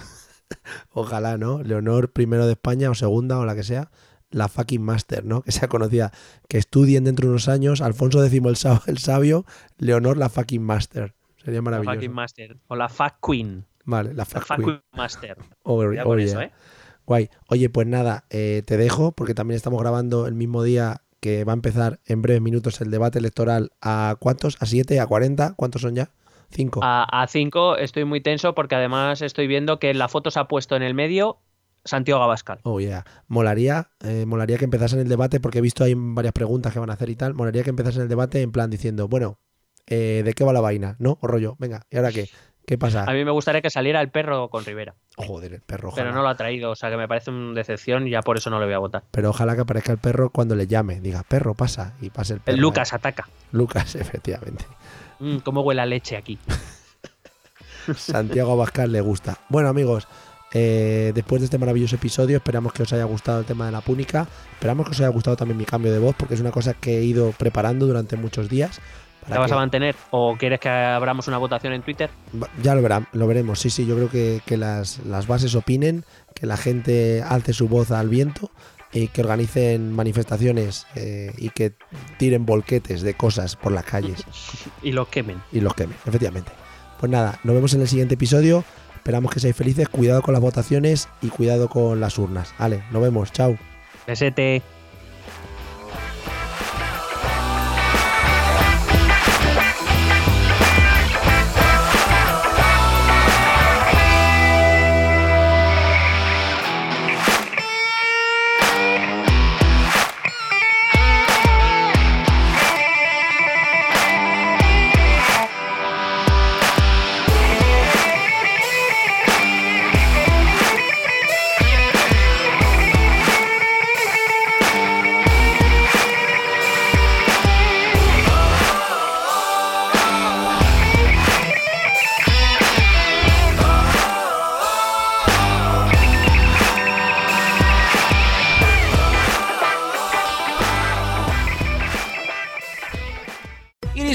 [0.90, 1.62] ojalá, ¿no?
[1.62, 3.92] Leonor primero de España o segunda o la que sea,
[4.30, 5.42] la fucking master, ¿no?
[5.42, 6.10] Que sea conocida,
[6.48, 8.42] que estudien dentro de unos años, Alfonso X
[8.86, 9.46] el sabio,
[9.78, 11.14] Leonor la fucking master.
[11.44, 11.94] Sería La maravilloso.
[11.94, 12.56] fucking master.
[12.68, 13.64] O la fuck queen.
[13.84, 14.68] Vale, la La fuck fuck queen.
[14.68, 15.36] queen master.
[15.62, 16.46] Oh, con oh, eso, yeah.
[16.48, 16.52] ¿eh?
[17.06, 17.30] Guay.
[17.48, 21.52] Oye, pues nada, eh, te dejo porque también estamos grabando el mismo día que va
[21.52, 23.72] a empezar en breves minutos el debate electoral.
[23.82, 24.56] ¿A cuántos?
[24.60, 25.00] ¿A siete?
[25.00, 25.54] ¿A 40?
[25.54, 26.10] ¿Cuántos son ya?
[26.50, 26.80] ¿Cinco?
[26.82, 30.76] A 5 estoy muy tenso porque además estoy viendo que la foto se ha puesto
[30.76, 31.38] en el medio
[31.84, 32.60] Santiago Abascal.
[32.62, 33.04] Oh, yeah.
[33.28, 36.90] Molaría, eh, molaría que empezasen el debate porque he visto ahí varias preguntas que van
[36.90, 37.34] a hacer y tal.
[37.34, 39.38] Molaría que empezasen el debate en plan diciendo, bueno,
[39.86, 40.96] eh, ¿de qué va la vaina?
[40.98, 41.18] ¿No?
[41.20, 42.28] O rollo, venga, ¿y ahora qué?
[42.66, 43.04] ¿Qué pasa?
[43.06, 46.22] A mí me gustaría que saliera el perro con Rivera, Joder, el perro, pero no
[46.22, 48.58] lo ha traído, o sea que me parece una decepción y ya por eso no
[48.58, 49.02] le voy a votar.
[49.10, 51.00] Pero ojalá que aparezca el perro cuando le llame.
[51.00, 51.94] Diga, perro, pasa.
[52.00, 52.56] Y pase el perro.
[52.56, 53.28] Lucas ataca.
[53.52, 54.64] Lucas, efectivamente.
[55.18, 56.38] Mm, ¿Cómo huele a leche aquí?
[57.96, 59.38] Santiago Abascal le gusta.
[59.50, 60.08] Bueno, amigos,
[60.52, 63.82] eh, después de este maravilloso episodio, esperamos que os haya gustado el tema de la
[63.82, 64.26] púnica.
[64.54, 66.98] Esperamos que os haya gustado también mi cambio de voz, porque es una cosa que
[66.98, 68.80] he ido preparando durante muchos días.
[69.28, 72.10] ¿La vas a mantener o quieres que abramos una votación en Twitter?
[72.62, 73.60] Ya lo verán, lo veremos.
[73.60, 77.68] Sí, sí, yo creo que, que las, las bases opinen, que la gente alce su
[77.68, 78.50] voz al viento
[78.92, 81.72] y que organicen manifestaciones eh, y que
[82.18, 84.24] tiren volquetes de cosas por las calles
[84.82, 85.42] Y lo quemen.
[85.52, 86.52] y los quemen, efectivamente.
[87.00, 88.64] Pues nada, nos vemos en el siguiente episodio.
[88.96, 89.88] Esperamos que seáis felices.
[89.88, 92.54] Cuidado con las votaciones y cuidado con las urnas.
[92.58, 93.32] Vale, nos vemos.
[93.32, 93.58] Chao.
[94.06, 94.62] Besete.